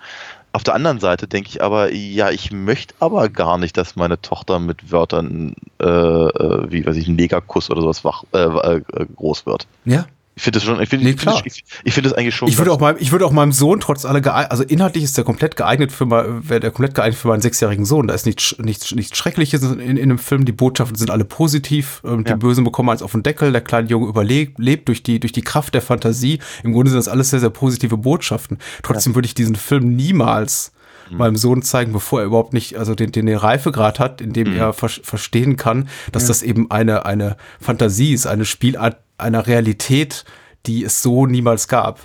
[0.53, 4.21] Auf der anderen Seite denke ich aber, ja, ich möchte aber gar nicht, dass meine
[4.21, 8.81] Tochter mit Wörtern äh, äh, wie, weiß ich, Negerkuss oder sowas wach, äh, äh,
[9.17, 9.67] groß wird.
[9.85, 10.07] Ja.
[10.39, 11.37] Ich finde das schon, ich finde Nee, ich klar.
[11.43, 12.47] das, ich, ich finde das eigentlich schon.
[12.49, 15.17] Ich würde auch, meinem, ich würde auch meinem Sohn trotz aller geeignet, also inhaltlich ist
[15.17, 18.07] der komplett geeignet für mein, wäre der komplett geeignet für meinen sechsjährigen Sohn.
[18.07, 20.45] Da ist nichts, nichts, nichts Schreckliches in, in, in dem Film.
[20.45, 22.03] Die Botschaften sind alle positiv.
[22.05, 22.37] Ähm, Die Ja.
[22.37, 23.51] Bösen bekommen eins auf den Deckel.
[23.51, 26.39] Der kleine Junge überlebt, lebt durch die, durch die Kraft der Fantasie.
[26.63, 28.59] Im Grunde sind das alles sehr, sehr positive Botschaften.
[28.83, 30.73] Trotzdem würde ich diesen Film niemals
[31.09, 31.19] Mhm.
[31.19, 34.33] meinem Sohn zeigen, bevor er überhaupt nicht, also den, den Reifegrad hat, in Mhm.
[34.35, 39.47] dem er ver verstehen kann, dass das eben eine, eine Fantasie ist, eine Spielart einer
[39.47, 40.25] Realität,
[40.67, 42.01] die es so niemals gab.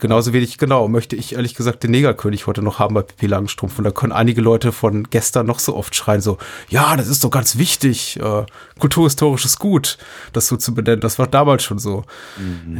[0.00, 3.78] Genauso wenig, genau, möchte ich ehrlich gesagt den Negerkönig heute noch haben bei Pippi Langstrumpf.
[3.78, 6.36] Und da können einige Leute von gestern noch so oft schreien, so,
[6.68, 8.44] ja, das ist doch ganz wichtig, äh,
[8.78, 9.96] kulturhistorisches Gut,
[10.32, 11.00] das so zu benennen.
[11.00, 12.04] Das war damals schon so.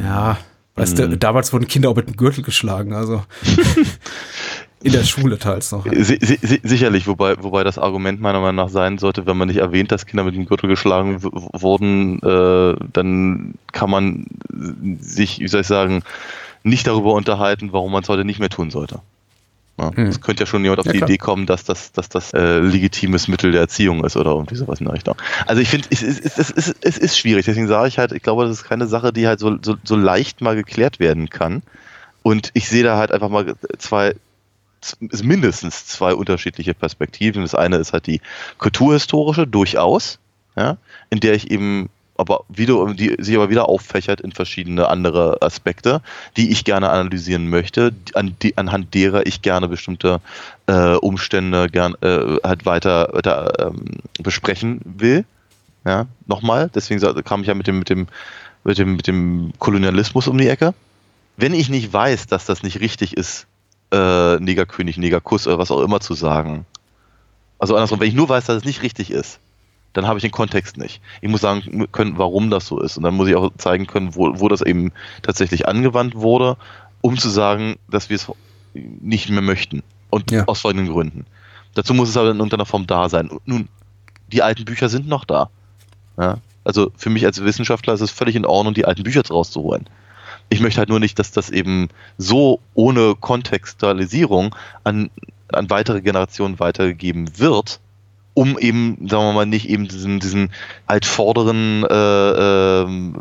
[0.02, 0.36] Ja,
[0.74, 3.22] weißt du, damals wurden Kinder auch mit dem Gürtel geschlagen, also
[4.84, 5.84] in der Schule teils noch.
[5.90, 9.48] Si si si sicherlich, wobei, wobei das Argument meiner Meinung nach sein sollte, wenn man
[9.48, 14.26] nicht erwähnt, dass Kinder mit dem Gürtel geschlagen wurden, äh, dann kann man
[15.00, 16.02] sich, wie soll ich sagen,
[16.62, 19.00] nicht darüber unterhalten, warum man es heute nicht mehr tun sollte.
[19.76, 20.90] Ja, Es könnte ja schon jemand auf Hm.
[20.90, 21.08] Ja, die klar.
[21.10, 24.78] Idee kommen, dass das, dass das äh, legitimes Mittel der Erziehung ist oder irgendwie sowas
[24.78, 25.16] in der Richtung.
[25.46, 27.44] Also ich finde, es, ist- es, es, ist- es ist schwierig.
[27.46, 29.96] Deswegen sage ich halt, ich glaube, das ist keine Sache, die halt so, so, so
[29.96, 31.62] leicht mal geklärt werden kann.
[32.22, 34.14] Und ich sehe da halt einfach mal zwei,
[35.00, 37.42] mindestens zwei unterschiedliche Perspektiven.
[37.42, 38.20] Das eine ist halt die
[38.58, 40.18] kulturhistorische, durchaus,
[40.56, 40.76] ja,
[41.10, 46.00] in der ich eben aber wieder, die sich aber wieder auffächert in verschiedene andere Aspekte,
[46.36, 50.20] die ich gerne analysieren möchte, an die, anhand derer ich gerne bestimmte
[50.66, 55.24] äh, Umstände gern äh, halt weiter, weiter ähm, besprechen will.
[55.84, 58.06] Ja, nochmal, deswegen kam ich ja mit dem, mit dem,
[58.64, 60.72] mit dem, mit dem Kolonialismus um die Ecke.
[61.36, 63.46] Wenn ich nicht weiß, dass das nicht richtig ist,
[63.92, 66.66] äh, Negerkönig, Negerkuss oder was auch immer zu sagen.
[67.58, 69.40] Also andersrum, wenn ich nur weiß, dass es nicht richtig ist,
[69.92, 71.00] dann habe ich den Kontext nicht.
[71.20, 72.96] Ich muss sagen können, warum das so ist.
[72.96, 76.56] Und dann muss ich auch zeigen können, wo, wo das eben tatsächlich angewandt wurde,
[77.00, 78.30] um zu sagen, dass wir es
[78.74, 79.82] nicht mehr möchten.
[80.10, 80.44] Und Ja.
[80.46, 81.26] aus folgenden Gründen.
[81.74, 83.28] Dazu muss es aber in irgendeiner Form da sein.
[83.28, 83.68] Und nun,
[84.32, 85.48] die alten Bücher sind noch da.
[86.16, 86.38] Ja?
[86.64, 89.86] Also für mich als Wissenschaftler ist es völlig in Ordnung, die alten Bücher rauszuholen.
[90.50, 91.88] Ich möchte halt nur nicht, dass das eben
[92.18, 95.10] so ohne Kontextualisierung an,
[95.52, 97.80] an weitere Generationen weitergegeben wird,
[98.34, 100.50] um eben, sagen wir mal, nicht eben diesen, diesen
[100.86, 103.14] altvorderen, äh, ähm,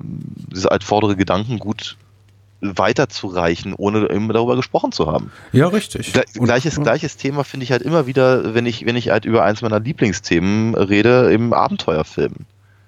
[0.51, 1.97] dieses altvordere Gedankengut
[2.61, 5.31] weiterzureichen, ohne eben darüber gesprochen zu haben.
[5.51, 6.13] Ja, richtig.
[6.13, 6.83] Gle Und- gleiches, ja.
[6.83, 9.79] gleiches Thema finde ich halt immer wieder, wenn ich, wenn ich halt über eins meiner
[9.79, 12.33] Lieblingsthemen rede, im Abenteuerfilm.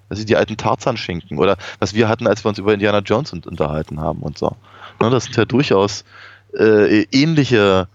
[0.10, 3.34] Das sind die alten Tarzan-Schinken oder was wir hatten, als wir uns über Indiana Jones
[3.34, 4.56] un- unterhalten haben und so.
[5.01, 6.06] Ne, das sind ja durchaus
[6.58, 7.88] äh, ähnliche,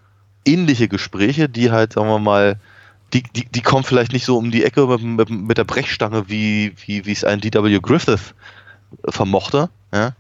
[0.45, 2.57] ähnliche Gespräche, die halt, sagen wir mal,
[3.13, 6.29] die, die, die kommen vielleicht nicht so um die Ecke mit, mit, mit der Brechstange,
[6.29, 7.79] wie, wie, wie es ein D.W.
[7.81, 8.35] Griffith
[9.09, 9.69] vermochte.
[9.93, 10.13] Ja?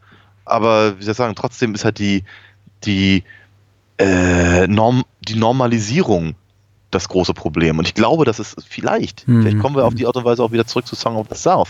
[0.44, 2.24] Aber wie soll ich sagen, trotzdem ist halt die,
[2.84, 3.24] die,
[3.98, 6.34] äh, Norm, die Normalisierung
[6.90, 7.78] das große Problem.
[7.78, 9.42] Und ich glaube, das ist vielleicht, Mhm.
[9.42, 11.36] vielleicht kommen wir auf die Art und Weise auch wieder zurück zu Song of the
[11.36, 11.68] South.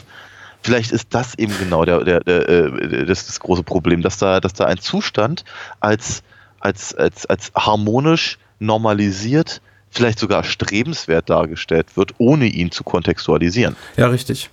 [0.62, 4.40] Vielleicht ist das eben genau der, der, der, äh, das, das große Problem, dass da,
[4.40, 5.44] dass da ein Zustand
[5.80, 6.22] als,
[6.60, 8.38] als, als, als harmonisch
[8.84, 9.60] normalisiert,
[9.90, 13.74] vielleicht sogar strebenswert dargestellt wird, ohne ihn zu kontextualisieren.
[13.96, 14.50] Ja, richtig.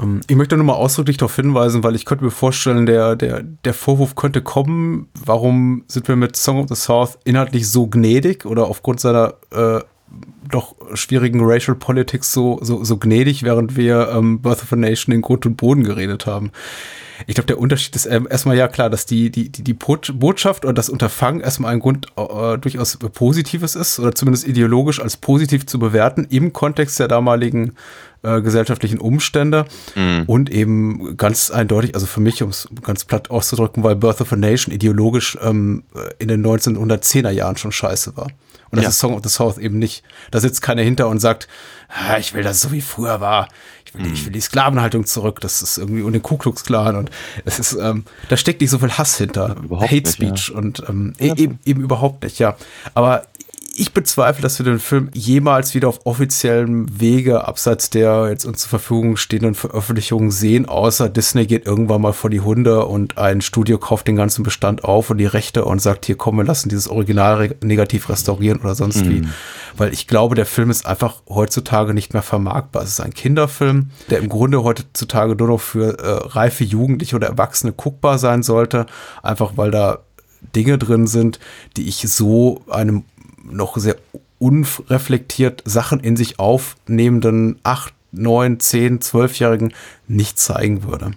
[0.00, 3.42] Ähm, Ich möchte nur mal ausdrücklich darauf hinweisen, weil ich könnte mir vorstellen, der, der,
[3.42, 8.44] der Vorwurf könnte kommen, warum sind wir mit Song of the South inhaltlich so gnädig
[8.46, 9.80] oder aufgrund seiner äh,
[10.50, 15.14] doch schwierigen Racial Politics so, so, so gnädig, während wir ähm, Birth of a Nation
[15.14, 16.52] in Grund und Boden geredet haben.
[17.26, 20.12] Ich glaube, der Unterschied ist ähm, erstmal ja klar, dass die, die, die, die Bot-
[20.18, 25.16] Botschaft oder das Unterfangen erstmal ein Grund äh, durchaus Positives ist oder zumindest ideologisch als
[25.16, 27.72] positiv zu bewerten im Kontext der damaligen
[28.22, 29.64] äh, gesellschaftlichen Umstände
[30.26, 34.32] und eben ganz eindeutig, also für mich, um es ganz platt auszudrücken, weil Birth of
[34.32, 35.84] a Nation ideologisch ähm,
[36.18, 38.28] in den 1910er Jahren schon scheiße war.
[38.76, 38.88] Und das Ja.
[38.90, 40.02] ist Song of the South eben nicht.
[40.30, 41.48] Da sitzt keiner hinter und sagt,
[41.88, 43.48] ah, ich will, dass es so wie früher war.
[43.84, 45.40] Ich will, ich will die Sklavenhaltung zurück.
[45.40, 47.10] Das ist irgendwie und den Ku Klux Klan und
[47.44, 49.56] es ist, ähm, da steckt nicht so viel Hass hinter.
[49.62, 52.56] Überhaupt Hate nicht, Speech und ähm, e- eben, eben überhaupt nicht, ja.
[52.94, 53.22] Aber
[53.78, 58.60] ich bezweifle, dass wir den Film jemals wieder auf offiziellem Wege abseits der jetzt uns
[58.60, 63.40] zur Verfügung stehenden Veröffentlichungen sehen, außer Disney geht irgendwann mal vor die Hunde und ein
[63.40, 66.68] Studio kauft den ganzen Bestand auf und die Rechte und sagt, hier komm, wir lassen
[66.68, 69.26] dieses Original negativ restaurieren oder sonst wie.
[69.76, 72.82] Weil ich glaube, der Film ist einfach heutzutage nicht mehr vermarktbar.
[72.82, 77.28] Es ist ein Kinderfilm, der im Grunde heutzutage nur noch für äh, reife Jugendliche oder
[77.28, 78.86] Erwachsene guckbar sein sollte,
[79.22, 79.98] einfach weil da
[80.54, 81.38] Dinge drin sind,
[81.76, 83.04] die ich so einem
[83.50, 83.96] noch sehr
[84.38, 89.72] unreflektiert Sachen in sich aufnehmenden 8, 9, 10, 12-Jährigen
[90.08, 91.12] nicht zeigen würde.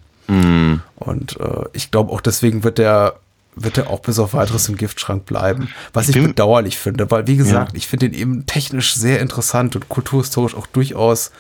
[0.96, 3.16] Und äh, ich glaube auch deswegen wird der
[3.56, 5.70] wird er auch bis auf weiteres im Giftschrank bleiben.
[5.92, 9.76] Was ich, bin- bedauerlich finde, weil wie gesagt, ich finde ihn eben technisch sehr interessant
[9.76, 11.32] und kulturhistorisch auch durchaus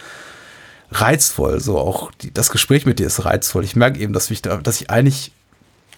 [0.91, 1.59] reizvoll.
[1.59, 3.63] So auch die, das Gespräch mit dir ist reizvoll.
[3.63, 5.31] Ich merke eben, dass ich, da, dass ich eigentlich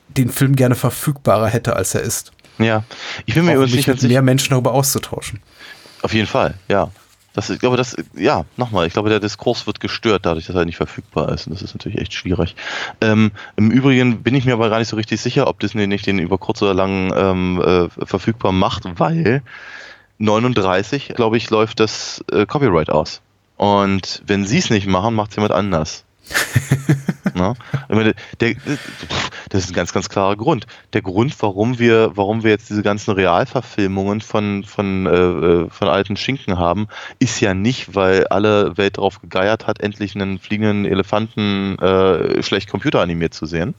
[0.10, 2.34] den Film gerne verfügbarer hätte, als er ist.
[2.58, 2.84] Ja.
[3.26, 4.14] Ich bin mir übrigens ganz mit sicher.
[4.14, 5.40] mehr Menschen darüber auszutauschen.
[6.02, 6.92] Auf jeden Fall, ja.
[7.34, 10.66] Das, ich glaube, das, ja, nochmal, ich glaube, der Diskurs wird gestört dadurch, dass er
[10.66, 11.48] nicht verfügbar ist.
[11.48, 12.56] Und das ist natürlich echt schwierig.
[13.00, 16.06] Ähm, Im Übrigen bin ich mir aber gar nicht so richtig sicher, ob Disney nicht
[16.06, 19.44] den über kurz oder lang ähm, äh, verfügbar macht, weil
[20.18, 23.22] 39, glaube ich, läuft das äh, Copyright aus.
[23.56, 26.04] Und wenn sie es nicht machen, macht es jemand anders.
[27.36, 27.54] Na?
[27.90, 28.56] Ich meine, der,
[29.50, 30.66] das ist ein ganz, ganz klarer Grund.
[30.94, 35.88] Der Grund, warum wir, warum wir jetzt diese ganzen Realverfilmungen von, von, äh, äh, von
[35.88, 36.88] alten Schinken haben,
[37.20, 42.70] ist ja nicht, weil alle Welt darauf gegeiert hat, endlich einen fliegenden Elefanten äh, schlecht
[42.70, 43.74] computeranimiert zu sehen,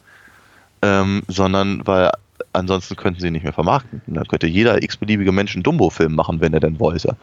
[0.83, 2.11] ähm, sondern weil
[2.53, 4.03] ansonsten könnten sie nicht mehr vermarkten.
[4.07, 7.17] Dann könnte jeder x-beliebige Mensch einen Dumbo-Film machen, wenn er denn wollte.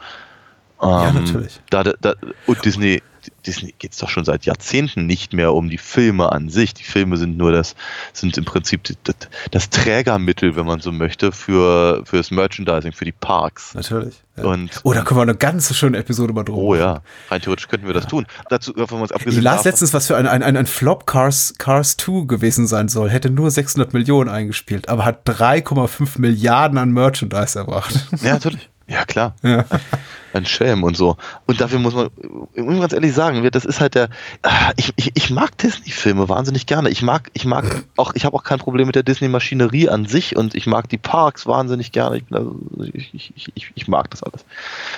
[0.82, 1.60] Ja, Ähm, natürlich.
[1.70, 2.14] Da, da, da,
[2.48, 3.02] und Disney,
[3.46, 6.74] Disney geht es doch schon seit Jahrzehnten nicht mehr um die Filme an sich.
[6.74, 7.76] Die Filme sind nur das,
[8.14, 9.16] sind im Prinzip das,
[9.52, 13.74] das Trägermittel, wenn man so möchte, für, für das Merchandising, für die Parks.
[13.76, 14.16] Natürlich.
[14.38, 14.46] Ja.
[14.46, 17.68] Und oh, da können wir eine ganze schöne Episode mal drüber oh ja, rein theoretisch
[17.68, 18.26] könnten wir das tun.
[18.50, 20.66] Dazu, wenn wir uns Ich abgesehen las davon- letztens, was für ein, ein, ein, ein
[20.66, 23.10] Flop Cars, Cars 2 gewesen sein soll.
[23.10, 28.08] Hätte nur 600 Millionen eingespielt, aber hat 3,5 Milliarden an Merchandise erbracht.
[28.22, 28.70] Ja, natürlich.
[28.88, 29.36] Ja, klar.
[29.44, 29.66] Ja.
[30.34, 31.18] Ein Schelm und so.
[31.46, 32.10] Und dafür muss man,
[32.56, 34.10] ganz ehrlich sagen, das ist halt der,
[34.44, 36.90] ah, ich, ich, ich mag Disney-Filme wahnsinnig gerne.
[36.90, 40.36] Ich mag, ich mag auch, ich habe auch kein Problem mit der Disney-Maschinerie an sich
[40.36, 42.18] und ich mag die Parks wahnsinnig gerne.
[42.18, 42.56] Ich, also,
[42.94, 44.46] ich, ich, ich, mag das alles.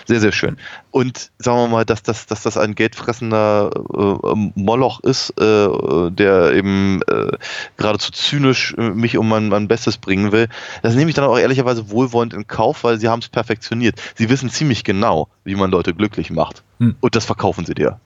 [0.05, 0.57] Sehr, sehr schön.
[0.91, 6.51] Und sagen wir mal, dass das, dass das ein geldfressender äh, Moloch ist, äh, der
[6.53, 7.32] eben äh,
[7.77, 10.47] geradezu zynisch äh, mich um mein, mein Bestes bringen will,
[10.84, 14.01] das nehme ich dann auch ehrlicherweise wohlwollend in Kauf, weil sie haben es perfektioniert.
[14.15, 16.63] Sie wissen ziemlich genau, wie man Leute glücklich macht.
[16.80, 16.95] Hm.
[16.99, 17.99] Und das verkaufen sie dir.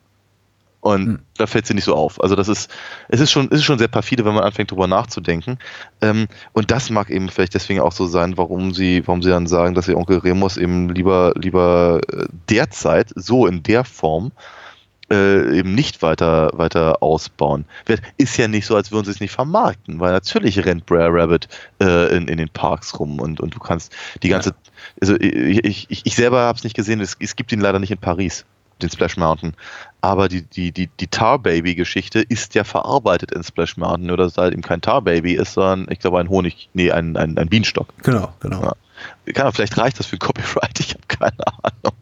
[0.86, 2.22] Und da fällt sie nicht so auf.
[2.22, 2.70] Also das ist,
[3.10, 5.58] es ist schon, es ist schon sehr perfide, wenn man anfängt drüber nachzudenken.
[6.02, 9.48] Ähm, und das mag eben vielleicht deswegen auch so sein, warum sie, warum sie dann
[9.48, 14.32] sagen, dass sie Onkel Remus eben lieber, lieber äh, derzeit so in der Form
[15.12, 17.66] äh, eben nicht weiter, weiter ausbauen.
[17.86, 21.10] Wird- Ist ja nicht so, als würden sie es nicht vermarkten, weil natürlich rennt Brer
[21.14, 21.48] Rabbit
[21.82, 23.94] äh, in, in den Parks rum und, und du kannst
[24.24, 24.56] die ganze,
[25.02, 27.92] also ich, ich, ich selber habe es nicht gesehen, es, es gibt ihn leider nicht
[27.92, 28.46] in Paris,
[28.82, 29.54] den Splash Mountain,
[30.02, 34.18] aber die, die, die, die Tar Baby Geschichte ist ja verarbeitet in Splash Mountain, nur
[34.18, 37.16] dass es halt eben kein Tar Baby ist, sondern ich glaube ein Honig, nee, ein,
[37.16, 37.88] ein, ein Bienenstock.
[38.04, 38.62] Genau, genau.
[39.28, 39.34] Ja.
[39.34, 41.96] Kann, vielleicht reicht das für Copyright, ich habe keine Ahnung.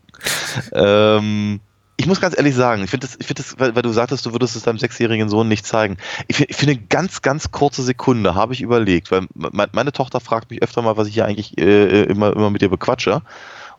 [0.73, 1.59] ähm,
[2.03, 4.25] ich muss ganz ehrlich sagen, ich finde das, ich finde das, weil, weil du sagtest,
[4.25, 5.95] du würdest es deinem sechsjährigen Sohn nicht zeigen.
[6.27, 10.51] Ich finde, eine ganz, ganz kurze Sekunde habe ich überlegt, weil me- meine Tochter fragt
[10.51, 13.21] mich öfter mal, was ich hier eigentlich äh, immer, immer mit ihr bequatsche.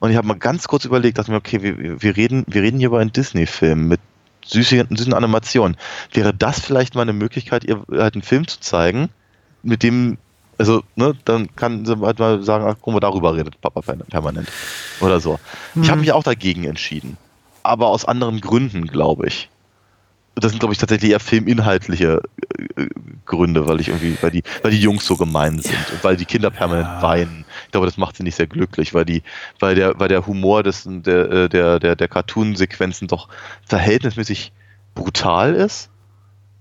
[0.00, 2.78] Und ich habe mal ganz kurz überlegt, dachte mir, okay, wir, wir reden, wir reden
[2.78, 4.00] hier über einen Disney-Film mit
[4.46, 5.76] süßen, süßen Animationen.
[6.12, 9.10] Wäre das vielleicht mal eine Möglichkeit, ihr halt einen Film zu zeigen,
[9.62, 10.16] mit dem,
[10.58, 13.96] also, ne, dann kann sie halt mal sagen, ach, guck mal, darüber redet Papa per-
[13.96, 14.48] permanent.
[15.00, 15.38] Oder so.
[15.80, 17.16] Ich habe mich auch dagegen entschieden.
[17.64, 19.50] Aber aus anderen Gründen, glaube ich.
[20.36, 22.20] Das sind, glaube ich, tatsächlich eher filminhaltliche
[22.76, 22.86] äh,
[23.24, 26.24] Gründe, weil ich irgendwie, weil die, weil die Jungs so gemein sind und weil die
[26.24, 27.44] Kinder permanent weinen.
[27.66, 29.22] Ich glaube, das macht sie nicht sehr glücklich, weil die,
[29.60, 33.28] weil der, weil der Humor des, der, äh, der, der, der Cartoon-Sequenzen doch
[33.64, 34.52] verhältnismäßig
[34.94, 35.90] brutal ist.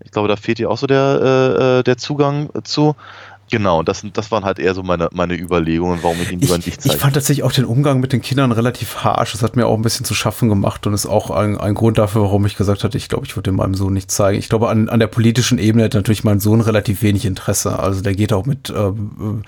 [0.03, 2.95] Ich glaube, da fehlt ihr auch so der, äh, äh, der Zugang zu.
[3.53, 6.65] Genau, das, das waren halt eher so meine, meine Überlegungen, warum ich ihn lieber Ich,
[6.65, 6.97] nicht ich zeige.
[6.99, 9.33] fand tatsächlich auch den Umgang mit den Kindern relativ harsch.
[9.33, 11.99] Das hat mir auch ein bisschen zu schaffen gemacht und ist auch ein, ein Grund
[11.99, 14.39] dafür, warum ich gesagt hatte, ich glaube, ich würde den meinem Sohn nicht zeigen.
[14.39, 17.77] Ich glaube, an, an der politischen Ebene hat natürlich mein Sohn relativ wenig Interesse.
[17.77, 19.43] Also der geht auch mit ähm,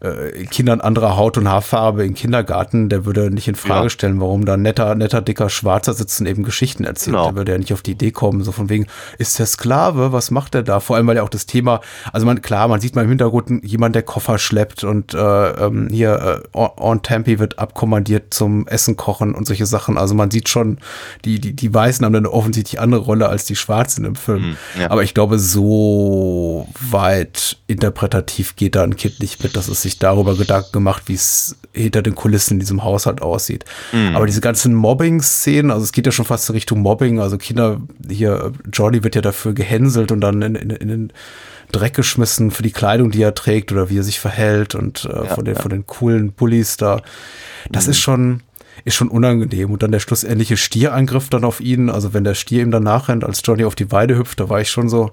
[0.00, 3.90] äh, Kindern anderer Haut und Haarfarbe im Kindergarten, der würde nicht in Frage Ja.
[3.90, 7.14] stellen, warum da netter, netter, dicker Schwarzer sitzt und eben Geschichten erzählt.
[7.16, 7.26] Genau.
[7.26, 8.86] Der würde ja nicht auf die Idee kommen, so von wegen,
[9.18, 10.80] ist der Sklave, was macht der da?
[10.80, 11.80] Vor allem, weil ja auch das Thema,
[12.12, 15.18] also man, klar, man sieht mal im Hintergrund jemand, der Koffer schleppt und äh,
[15.50, 19.98] ähm, hier äh, On Tempe wird abkommandiert zum Essen kochen und solche Sachen.
[19.98, 20.78] Also man sieht schon,
[21.24, 24.42] die, die, die Weißen haben dann eine offensichtlich andere Rolle als die Schwarzen im Film.
[24.42, 24.90] Hm, ja.
[24.90, 29.89] Aber ich glaube, so weit interpretativ geht da ein Kind nicht mit, dass es sich
[29.98, 33.64] darüber Gedanken gemacht, wie es hinter den Kulissen in diesem Haushalt aussieht.
[34.14, 37.80] Aber diese ganzen Mobbing-Szenen, also es geht ja schon fast in Richtung Mobbing, also Kinder,
[38.08, 41.12] hier, Johnny wird ja dafür gehänselt und dann in, in, in den
[41.72, 45.26] Dreck geschmissen für die Kleidung, die er trägt oder wie er sich verhält und äh,
[45.26, 47.02] von, den, von den coolen Bullies da.
[47.70, 48.42] Das ist schon,
[48.84, 49.70] ist schon unangenehm.
[49.70, 53.24] Und dann der schlussendliche Stierangriff dann auf ihn, also wenn der Stier ihm dann nachrennt,
[53.24, 55.12] als Johnny auf die Weide hüpft, da war ich schon so,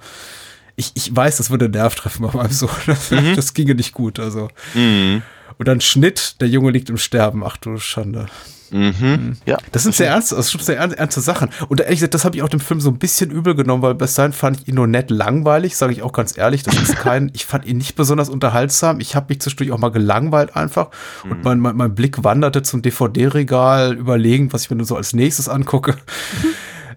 [0.77, 2.69] ich, ich weiß, das würde einen Nerv treffen bei meinem Sohn.
[2.85, 4.19] Das, das ginge nicht gut.
[4.19, 4.47] Also.
[4.73, 7.43] Und dann Schnitt, der Junge liegt im Sterben.
[7.43, 8.27] Ach du Schande.
[8.69, 9.37] Mhm.
[9.45, 9.57] Ja.
[9.71, 11.49] Das sind sehr ernst, das sind sehr ernst, ernste Sachen.
[11.69, 13.95] Und ehrlich gesagt, das habe ich auch dem Film so ein bisschen übel genommen, weil
[13.95, 16.63] bis dahin fand ich ihn nur nett langweilig, sage ich auch ganz ehrlich.
[16.63, 18.99] Das ist kein, ich fand ihn nicht besonders unterhaltsam.
[18.99, 20.89] Ich habe mich zwischendurch auch mal gelangweilt einfach.
[21.23, 25.13] Und mein, mein, mein Blick wanderte zum DVD-Regal, überlegend, was ich mir nur so als
[25.13, 25.95] nächstes angucke.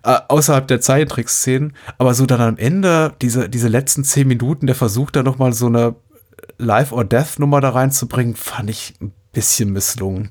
[0.02, 1.74] Äh, außerhalb der Zeichentricksszenen.
[1.98, 5.66] Aber so dann am Ende, diese, diese letzten zehn Minuten, der Versuch da nochmal so
[5.66, 5.94] eine
[6.58, 10.30] Life or Death Nummer da reinzubringen, fand ich ein bisschen misslungen.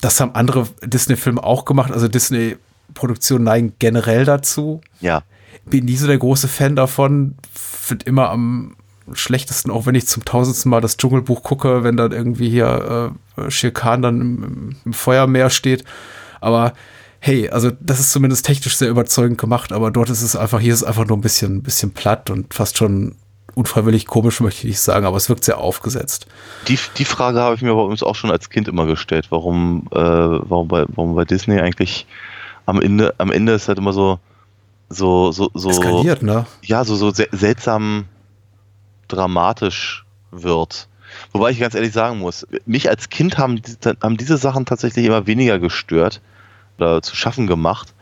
[0.00, 1.90] Das haben andere Disney-Filme auch gemacht.
[1.90, 4.80] Also Disney-Produktionen neigen generell dazu.
[5.00, 5.22] Ja.
[5.64, 7.36] Bin nie so der große Fan davon.
[7.52, 8.76] Find immer am
[9.12, 13.50] schlechtesten, auch wenn ich zum tausendsten Mal das Dschungelbuch gucke, wenn dann irgendwie hier äh,
[13.50, 15.84] Shere Khan dann im, im, im Feuermeer steht.
[16.40, 16.74] Aber
[17.26, 20.72] hey, also das ist zumindest technisch sehr überzeugend gemacht, aber dort ist es einfach, hier
[20.72, 23.16] ist es einfach nur ein bisschen, ein bisschen platt und fast schon
[23.54, 26.26] unfreiwillig komisch, möchte ich nicht sagen, aber es wirkt sehr aufgesetzt.
[26.68, 29.88] Die, die Frage habe ich mir bei uns auch schon als Kind immer gestellt, warum,
[29.90, 32.06] äh, warum, bei, warum bei Disney eigentlich
[32.64, 34.20] am Ende, am Ende ist halt immer so,
[34.88, 36.46] so, so, so, Eskaliert, ne?
[36.62, 38.04] ja, so, so sel- seltsam
[39.08, 40.86] dramatisch wird.
[41.32, 43.60] Wobei ich ganz ehrlich sagen muss, mich als Kind haben,
[44.00, 46.20] haben diese Sachen tatsächlich immer weniger gestört
[46.78, 47.94] oder zu schaffen gemacht.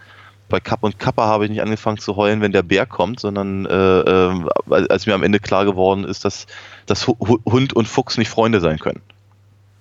[0.49, 3.65] Bei Kapp und Kappa habe ich nicht angefangen zu heulen, wenn der Bär kommt, sondern
[3.67, 6.47] äh, äh, als mir am Ende klar geworden ist, dass,
[6.87, 9.01] dass Hu- Hu- Hund und Fuchs nicht Freunde sein können.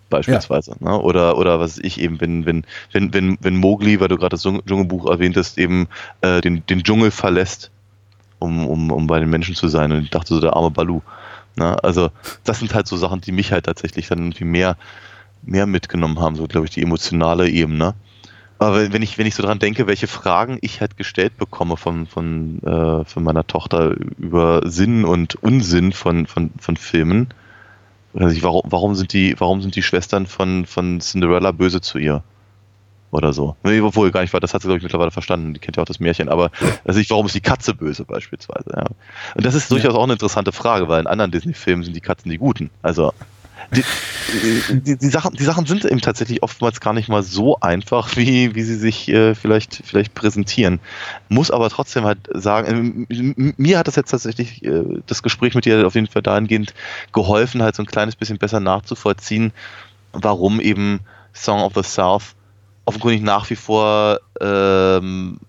[0.09, 0.75] Beispielsweise.
[0.79, 0.97] Ne?
[0.99, 4.43] Oder, oder was ich eben, wenn, wenn, wenn, wenn, wenn Mowgli, weil du gerade das
[4.43, 5.87] Dschung- Dschungelbuch erwähntest, eben
[6.21, 7.71] äh, den, den Dschungel verlässt,
[8.39, 9.91] um, um, um bei den Menschen zu sein.
[9.91, 11.01] Und ich dachte so, der arme Balu.
[11.55, 11.83] Ne?
[11.83, 12.09] Also,
[12.43, 14.77] das sind halt so Sachen, die mich halt tatsächlich dann irgendwie mehr,
[15.41, 17.95] mehr mitgenommen haben, so glaube ich, die emotionale Ebene.
[18.63, 22.07] Aber wenn ich, wenn ich so dran denke, welche Fragen ich halt gestellt bekomme von,
[22.07, 27.33] von, äh, von meiner Tochter über Sinn und Unsinn von, von, von Filmen,
[28.15, 31.97] also ich, warum, warum, sind die, warum sind die Schwestern von, von Cinderella böse zu
[31.97, 32.23] ihr?
[33.11, 33.55] Oder so.
[33.63, 35.53] Nee, Obwohl gar nicht, weil das hat sie, glaube ich, mittlerweile verstanden.
[35.53, 36.29] Die kennt ja auch das Märchen.
[36.29, 36.49] Aber
[36.83, 38.71] also ich, warum ist die Katze böse beispielsweise?
[38.75, 38.85] Ja.
[39.35, 42.31] Und das ist durchaus auch eine interessante Frage, weil in anderen Disney-Filmen sind die Katzen
[42.31, 42.71] die Guten.
[42.81, 43.13] Also
[43.71, 43.83] die,
[44.79, 48.55] die, die, Sachen, die Sachen sind eben tatsächlich oftmals gar nicht mal so einfach, wie,
[48.55, 50.79] wie sie sich äh, vielleicht, vielleicht präsentieren.
[51.29, 52.67] Muss aber trotzdem halt sagen,
[53.09, 56.07] äh, m- m- mir hat das jetzt tatsächlich äh, das Gespräch mit dir auf jeden
[56.07, 56.73] Fall dahingehend
[57.11, 59.51] geholfen, halt so ein kleines bisschen besser nachzuvollziehen,
[60.11, 60.99] warum eben
[61.33, 62.35] Song of the South
[62.85, 65.39] offenkundig nach wie vor ähm,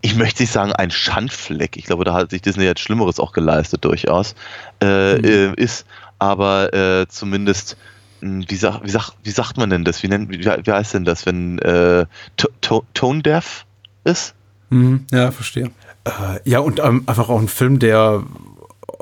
[0.00, 3.32] ich möchte nicht sagen ein Schandfleck, ich glaube, da hat sich Disney jetzt Schlimmeres auch
[3.32, 4.34] geleistet durchaus,
[4.82, 5.86] äh, äh, ist,
[6.24, 7.76] aber äh, zumindest,
[8.20, 10.02] mh, wie, sag, wie, sag, wie sagt man denn das?
[10.02, 12.06] Wie, nennt, wie, wie heißt denn das, wenn äh,
[12.36, 13.66] to, to, Tone Deaf
[14.04, 14.34] ist?
[14.70, 15.70] Mhm, ja, verstehe.
[16.04, 18.22] Äh, ja, und ähm, einfach auch ein Film, der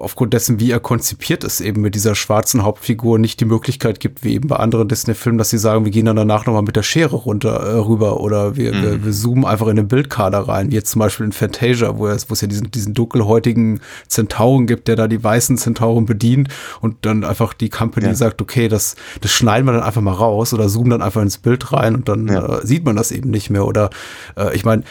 [0.03, 4.25] aufgrund dessen, wie er konzipiert ist, eben mit dieser schwarzen Hauptfigur nicht die Möglichkeit gibt,
[4.25, 6.83] wie eben bei anderen Disney-Filmen, dass sie sagen, wir gehen dann danach nochmal mit der
[6.83, 8.83] Schere runter äh, rüber oder wir, Mhm.
[8.83, 12.07] wir, wir zoomen einfach in den Bildkader rein, wie jetzt zum Beispiel in Fantasia, wo
[12.09, 16.49] es, wo es ja diesen, diesen dunkelhäutigen Zentauren gibt, der da die weißen Zentauren bedient
[16.81, 18.15] und dann einfach die Company Ja.
[18.15, 21.39] sagt, okay, das, das schneiden wir dann einfach mal raus oder zoomen dann einfach ins
[21.39, 22.59] Bild rein und dann Ja.
[22.59, 23.67] äh, sieht man das eben nicht mehr.
[23.67, 23.91] Oder
[24.37, 24.83] äh, ich meine,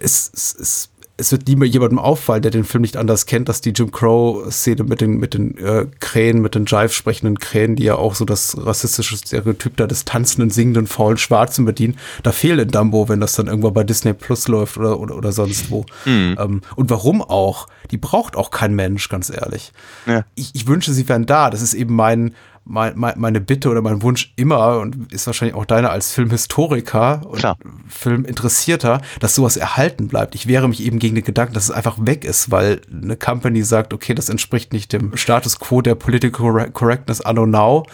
[0.00, 0.88] es, es, es,
[1.18, 3.90] es wird nie mehr jemandem auffallen, der den Film nicht anders kennt, dass die Jim
[3.90, 8.14] Crow-Szene mit den, mit den äh, Krähen, mit den Jive sprechenden Krähen, die ja auch
[8.14, 13.08] so das rassistische Stereotyp da des tanzenden, singenden, faulen Schwarzen bedienen, da fehlt in Dumbo,
[13.08, 15.86] wenn das dann irgendwann bei Disney Plus läuft oder, oder, oder sonst wo.
[16.06, 17.68] Ähm, und warum auch?
[17.90, 19.72] Die braucht auch kein Mensch, ganz ehrlich.
[20.06, 20.24] Ja.
[20.34, 21.50] Ich, ich wünsche, sie wären da.
[21.50, 22.34] Das ist eben mein,
[22.68, 27.22] mein, mein, meine Bitte oder mein Wunsch immer und ist wahrscheinlich auch deiner als Filmhistoriker
[27.24, 27.56] und Klar.
[27.88, 30.34] Filminteressierter, dass sowas erhalten bleibt.
[30.34, 33.62] Ich wehre mich eben gegen den Gedanken, dass es einfach weg ist, weil eine Company
[33.62, 37.86] sagt, okay, das entspricht nicht dem Status quo der Political Corre- Correctness anno now.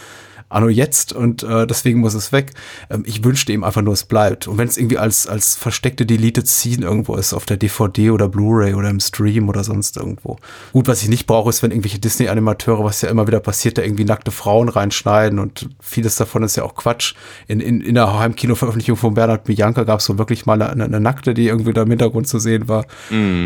[0.53, 2.53] Anno jetzt und äh, deswegen muss es weg.
[2.90, 4.48] Ähm, ich wünschte ihm einfach nur, es bleibt.
[4.48, 8.28] Und wenn es irgendwie als, als versteckte Deleted Scene irgendwo ist, auf der DVD oder
[8.28, 10.38] Blu-ray oder im Stream oder sonst irgendwo.
[10.72, 13.82] Gut, was ich nicht brauche, ist, wenn irgendwelche Disney-Animateure, was ja immer wieder passiert, da
[13.82, 17.14] irgendwie nackte Frauen reinschneiden und vieles davon ist ja auch Quatsch.
[17.48, 21.00] In, in, in der Heimkino-Veröffentlichung von Bernhard Bianca gab es so wirklich mal eine, eine
[21.00, 22.86] Nackte, die irgendwie da im Hintergrund zu sehen war.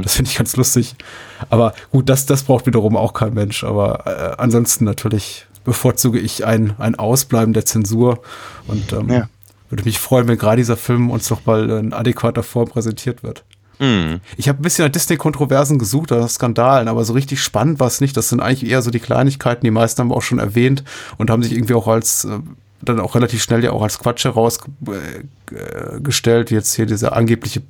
[0.02, 0.94] Das finde ich ganz lustig.
[1.50, 3.64] Aber gut, das, das braucht wiederum auch kein Mensch.
[3.64, 8.20] Aber äh, ansonsten natürlich bevorzuge ich ein, ein Ausbleiben der Zensur
[8.66, 9.28] und ähm, Ja.
[9.68, 13.44] würde mich freuen, wenn gerade dieser Film uns noch mal in adäquater Form präsentiert wird.
[13.78, 14.20] Mhm.
[14.38, 17.88] Ich habe ein bisschen nach Disney-Kontroversen gesucht oder nach Skandalen, aber so richtig spannend war
[17.88, 18.16] es nicht.
[18.16, 20.82] Das sind eigentlich eher so die Kleinigkeiten, die meisten haben wir auch schon erwähnt
[21.18, 22.38] und haben sich irgendwie auch als äh,
[22.80, 27.60] dann auch relativ schnell ja auch als Quatsch herausgestellt, wie jetzt hier dieser angebliche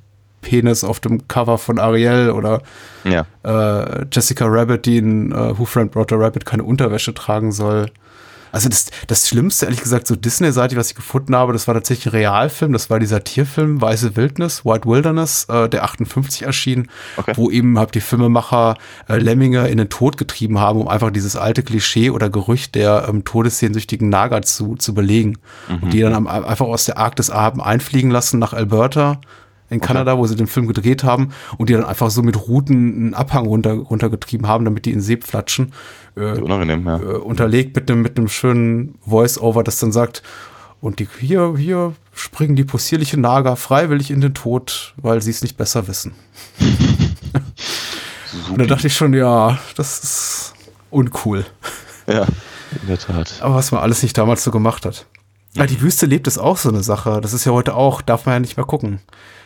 [0.41, 2.61] Penis auf dem Cover von Ariel oder
[3.03, 3.25] Ja.
[3.43, 7.87] äh, Jessica Rabbit, die in äh, Who Framed Roger Rabbit keine Unterwäsche tragen soll.
[8.53, 12.07] Also das, das Schlimmste, ehrlich gesagt, so Disney-seitig, was ich gefunden habe, das war tatsächlich
[12.13, 17.33] ein Realfilm, das war dieser Tierfilm Weiße Wildnis, White Wilderness, äh, der 58 erschien, Okay.
[17.35, 18.77] wo eben halt die Filmemacher
[19.09, 23.07] äh, Lemminge in den Tod getrieben haben, um einfach dieses alte Klischee oder Gerücht der
[23.09, 25.37] ähm, todessehnsüchtigen Nager zu, zu belegen.
[25.81, 29.19] Und die dann am, einfach aus der Arktis haben einfliegen lassen nach Alberta
[29.69, 32.75] in Kanada, wo sie den Film gedreht haben und die dann einfach so mit Routen
[32.75, 35.73] einen Abhang runter, runtergetrieben haben, damit die in See platschen.
[36.15, 36.97] Äh, Unangenehm, ja.
[36.97, 40.23] äh, unterlegt mit einem, mit einem schönen Voice-Over, das dann sagt,
[40.79, 45.41] und die, hier, hier springen die possierlichen Nager freiwillig in den Tod, weil sie es
[45.41, 46.13] nicht besser wissen.
[48.49, 50.53] und da dachte ich schon, ja, das ist
[50.91, 51.45] uncool.
[52.05, 52.25] Ja,
[52.81, 53.39] in der Tat.
[53.41, 55.07] Aber was man alles nicht damals so gemacht hat.
[55.55, 57.19] Ja, die Wüste lebt ist auch so eine Sache.
[57.21, 58.99] Das ist ja heute auch, darf man ja nicht mehr gucken.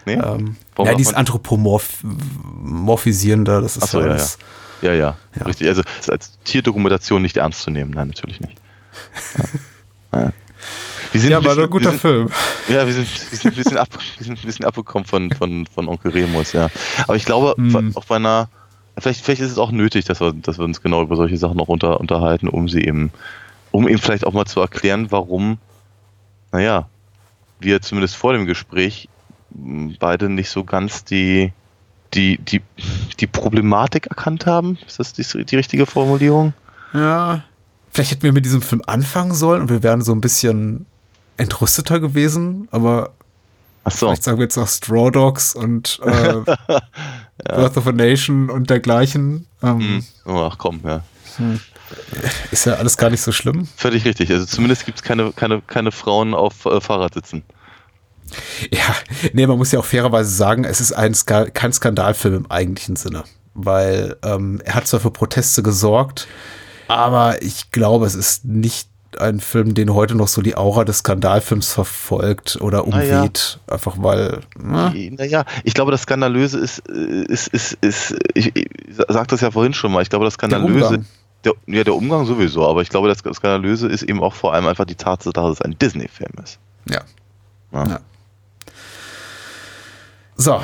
[0.06, 0.14] Nee?
[0.14, 4.38] Ähm, ja, darf dieses man- Anthropomorphisierende, das ist so, ja ja, alles.
[4.82, 5.46] Ja, ja, Ja.
[5.46, 5.68] richtig.
[5.68, 7.92] Also es ist als Tierdokumentation nicht ernst zu nehmen.
[7.92, 8.58] Nein, natürlich nicht.
[10.14, 10.34] Ja.
[11.14, 12.30] Wir sind Ja, bisschen- ein guter wir sind, Film.
[12.68, 13.88] Ja, wir sind, wir sind ein bisschen, ab,
[14.18, 16.70] wir sind ein bisschen abgekommen von, von, von Onkel Remus, ja.
[17.04, 17.96] Aber ich glaube, Hm.
[17.96, 18.50] auch bei einer,
[18.98, 21.56] vielleicht, vielleicht ist es auch nötig, dass wir, dass wir uns genau über solche Sachen
[21.58, 23.12] noch unter, unterhalten, um sie eben,
[23.72, 25.58] um eben vielleicht auch mal zu erklären, warum,
[26.52, 26.88] naja,
[27.62, 29.08] wir zumindest vor dem Gespräch
[30.00, 31.52] beide nicht so ganz die,
[32.14, 32.62] die, die,
[33.20, 34.78] die Problematik erkannt haben.
[34.86, 36.54] Ist das die, die richtige Formulierung?
[36.94, 37.44] Ja.
[37.92, 40.86] Vielleicht hätten wir mit diesem Film anfangen sollen und wir wären so ein bisschen
[41.38, 43.12] entrüsteter gewesen, aber
[43.84, 44.06] Ach so.
[44.08, 46.34] vielleicht sagen wir jetzt noch Straw Dogs und äh,
[47.46, 49.48] Birth of a Nation und dergleichen.
[49.64, 50.06] Ähm, Hm.
[50.26, 51.02] Oh, ach komm, ja.
[52.52, 53.68] Ist ja alles gar nicht so schlimm.
[53.76, 54.30] Völlig richtig.
[54.32, 57.44] Also zumindest gibt es keine, keine, keine Frauen auf äh, Fahrradsitzen.
[58.72, 58.96] Ja,
[59.34, 62.96] nee, man muss ja auch fairerweise sagen, es ist ein Ska kein Skandalfilm im eigentlichen
[62.96, 63.24] Sinne,
[63.54, 66.28] weil ähm, er hat zwar für Proteste gesorgt,
[66.88, 68.88] aber ich glaube, es ist nicht
[69.20, 74.40] ein Film, den heute noch so die Aura des Skandalfilms verfolgt oder umweht, einfach weil,
[74.58, 78.68] na, Naja, ich glaube, das Skandalöse ist, äh, ist, ist, ist ich, ich
[79.10, 81.04] sag das ja vorhin schon mal, ich glaube, das Skandalöse,
[81.44, 84.68] der, ja, der Umgang sowieso, aber ich glaube, das Skandalöse ist eben auch vor allem
[84.68, 86.60] einfach die Tatsache, dass es ein Disney-Film ist.
[86.90, 87.02] ja.
[87.74, 87.88] Ja.
[87.88, 88.00] Ja.
[90.42, 90.60] So,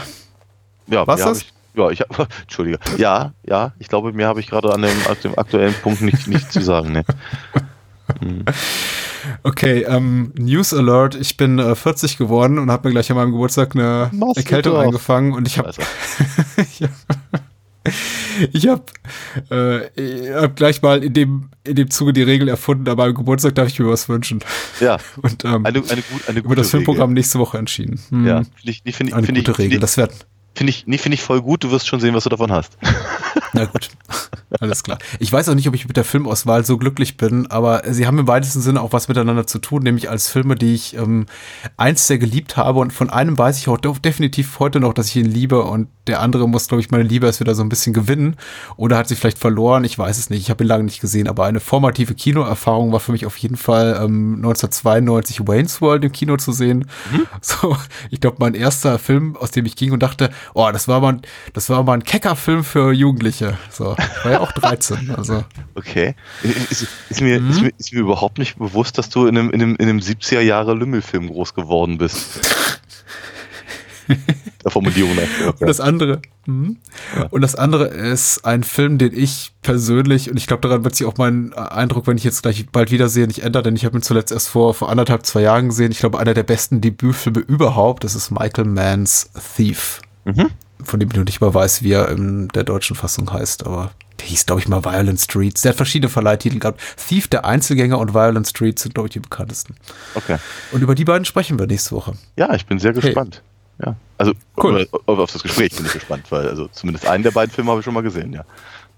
[0.87, 1.41] Ja, Was das?
[1.41, 2.79] Ich, ja, ich habe, Entschuldige.
[2.97, 6.27] Ja, ja, ich glaube, mehr habe ich gerade an dem, an dem aktuellen Punkt nicht,
[6.27, 6.91] nicht zu sagen.
[6.93, 7.05] Ne.
[9.43, 13.31] okay, ähm, News Alert, ich bin äh, 40 geworden und habe mir gleich an meinem
[13.31, 15.71] Geburtstag eine Erkältung eingefangen und ich habe
[18.53, 18.83] Ich habe
[19.51, 23.13] äh, ich hab gleich mal in dem, in dem Zuge die Regel erfunden, aber am
[23.13, 24.39] Geburtstag darf ich mir was wünschen.
[24.79, 27.99] ja, Und ähm, eine, eine, gut, eine über das Filmprogramm nächste Woche entschieden.
[28.09, 28.27] Hm, Regel.
[28.29, 29.71] Ja, finde ich, finde ich, Eine finde ich, gute Regel.
[29.71, 30.09] finde ich, Das wäre,
[30.55, 31.63] finde ich, nee, finde ich voll gut.
[31.63, 32.77] Du wirst schon sehen, was du davon hast.
[33.53, 33.89] na gut,
[34.59, 34.97] alles klar.
[35.19, 38.19] Ich weiß auch nicht, ob ich mit der Filmauswahl so glücklich bin, aber sie haben
[38.19, 41.25] im weitesten Sinne auch was miteinander zu tun, nämlich als Filme, die ich ähm,
[41.77, 45.15] eins sehr geliebt habe und von einem weiß ich auch definitiv heute noch, dass ich
[45.17, 47.93] ihn liebe und der andere muss, glaube ich, meine Liebe erst wieder so ein bisschen
[47.93, 48.37] gewinnen
[48.77, 51.27] oder hat sie vielleicht verloren, ich weiß es nicht, ich habe ihn lange nicht gesehen,
[51.27, 56.11] aber eine formative Kinoerfahrung war für mich auf jeden Fall ähm, 1992 Wayne's World im
[56.11, 56.85] Kino zu sehen.
[57.41, 57.77] So,
[58.09, 61.13] ich glaube, mein erster Film, aus dem ich ging und dachte, oh, das war mal,
[61.13, 61.21] ein-
[61.53, 63.36] das war mal ein kecker Film für Jugendliche.
[63.71, 65.43] So, war ja auch 13, also.
[65.75, 66.15] Okay.
[66.69, 67.49] Ist, ist, mir, Mhm.
[67.49, 69.99] ist, mir, ist mir überhaupt nicht bewusst, dass du in einem, in einem, in einem
[69.99, 72.39] 70er Jahre Lümmelfilm groß geworden bist.
[74.63, 75.53] Der Formulierung nach.
[75.59, 76.77] Und das andere, mhm.
[77.29, 81.05] und das andere ist ein Film, den ich persönlich, und ich glaube, daran wird sich
[81.05, 84.01] auch mein Eindruck, wenn ich jetzt gleich bald wiedersehe, nicht ändern, denn ich habe ihn
[84.01, 85.91] zuletzt erst vor, vor anderthalb, zwei Jahren gesehen.
[85.91, 90.01] Ich glaube, einer der besten Debütfilme überhaupt, das ist Michael Manns Thief.
[90.23, 90.51] Mhm.
[90.87, 93.91] Von dem ich noch nicht mal weiß, wie er in der deutschen Fassung heißt, aber
[94.19, 95.61] der hieß, glaube ich, mal Violent Streets.
[95.61, 96.81] Der hat verschiedene Verleihtitel gehabt.
[96.97, 99.75] Thief, der Einzelgänger und Violent Streets sind, glaube ich, die bekanntesten.
[100.15, 100.37] Okay.
[100.71, 102.13] Und über die beiden sprechen wir nächste Woche.
[102.35, 103.01] Ja, ich bin sehr Hey.
[103.01, 103.43] gespannt.
[103.85, 103.95] Ja.
[104.17, 104.87] Also Cool.
[105.05, 107.81] auf, auf das Gespräch bin ich gespannt, weil also zumindest einen der beiden Filme habe
[107.81, 108.43] ich schon mal gesehen, ja.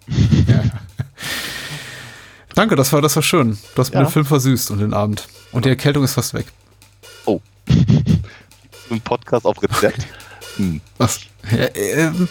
[2.56, 3.58] Danke, das war, das war schön.
[3.76, 4.06] Du hast mir Ja.
[4.06, 5.28] den Film versüßt und den Abend.
[5.52, 6.46] Und die Erkältung ist fast weg.
[7.26, 7.40] Oh.
[8.90, 10.08] Ein Podcast auf Rezept?
[10.60, 10.82] Hm.
[10.98, 11.22] Was?
[11.50, 12.28] Ja, ähm,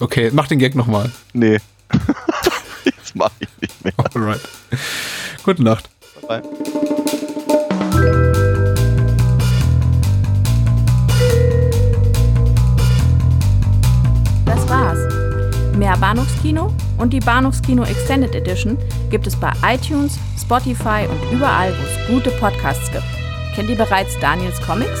[0.00, 1.08] okay, mach den Gag nochmal.
[1.32, 1.60] Nee.
[2.84, 3.92] Jetzt mache ich nicht mehr.
[4.12, 4.40] Alright.
[5.44, 5.88] Gute Nacht.
[6.26, 6.42] Bye.
[14.44, 14.98] Das war's.
[15.76, 18.76] Mehr Bahnhofskino und die Bahnhofskino Extended Edition
[19.10, 23.04] gibt es bei iTunes, Spotify und überall, wo es gute Podcasts gibt.
[23.54, 25.00] Kennt ihr bereits Daniels Comics?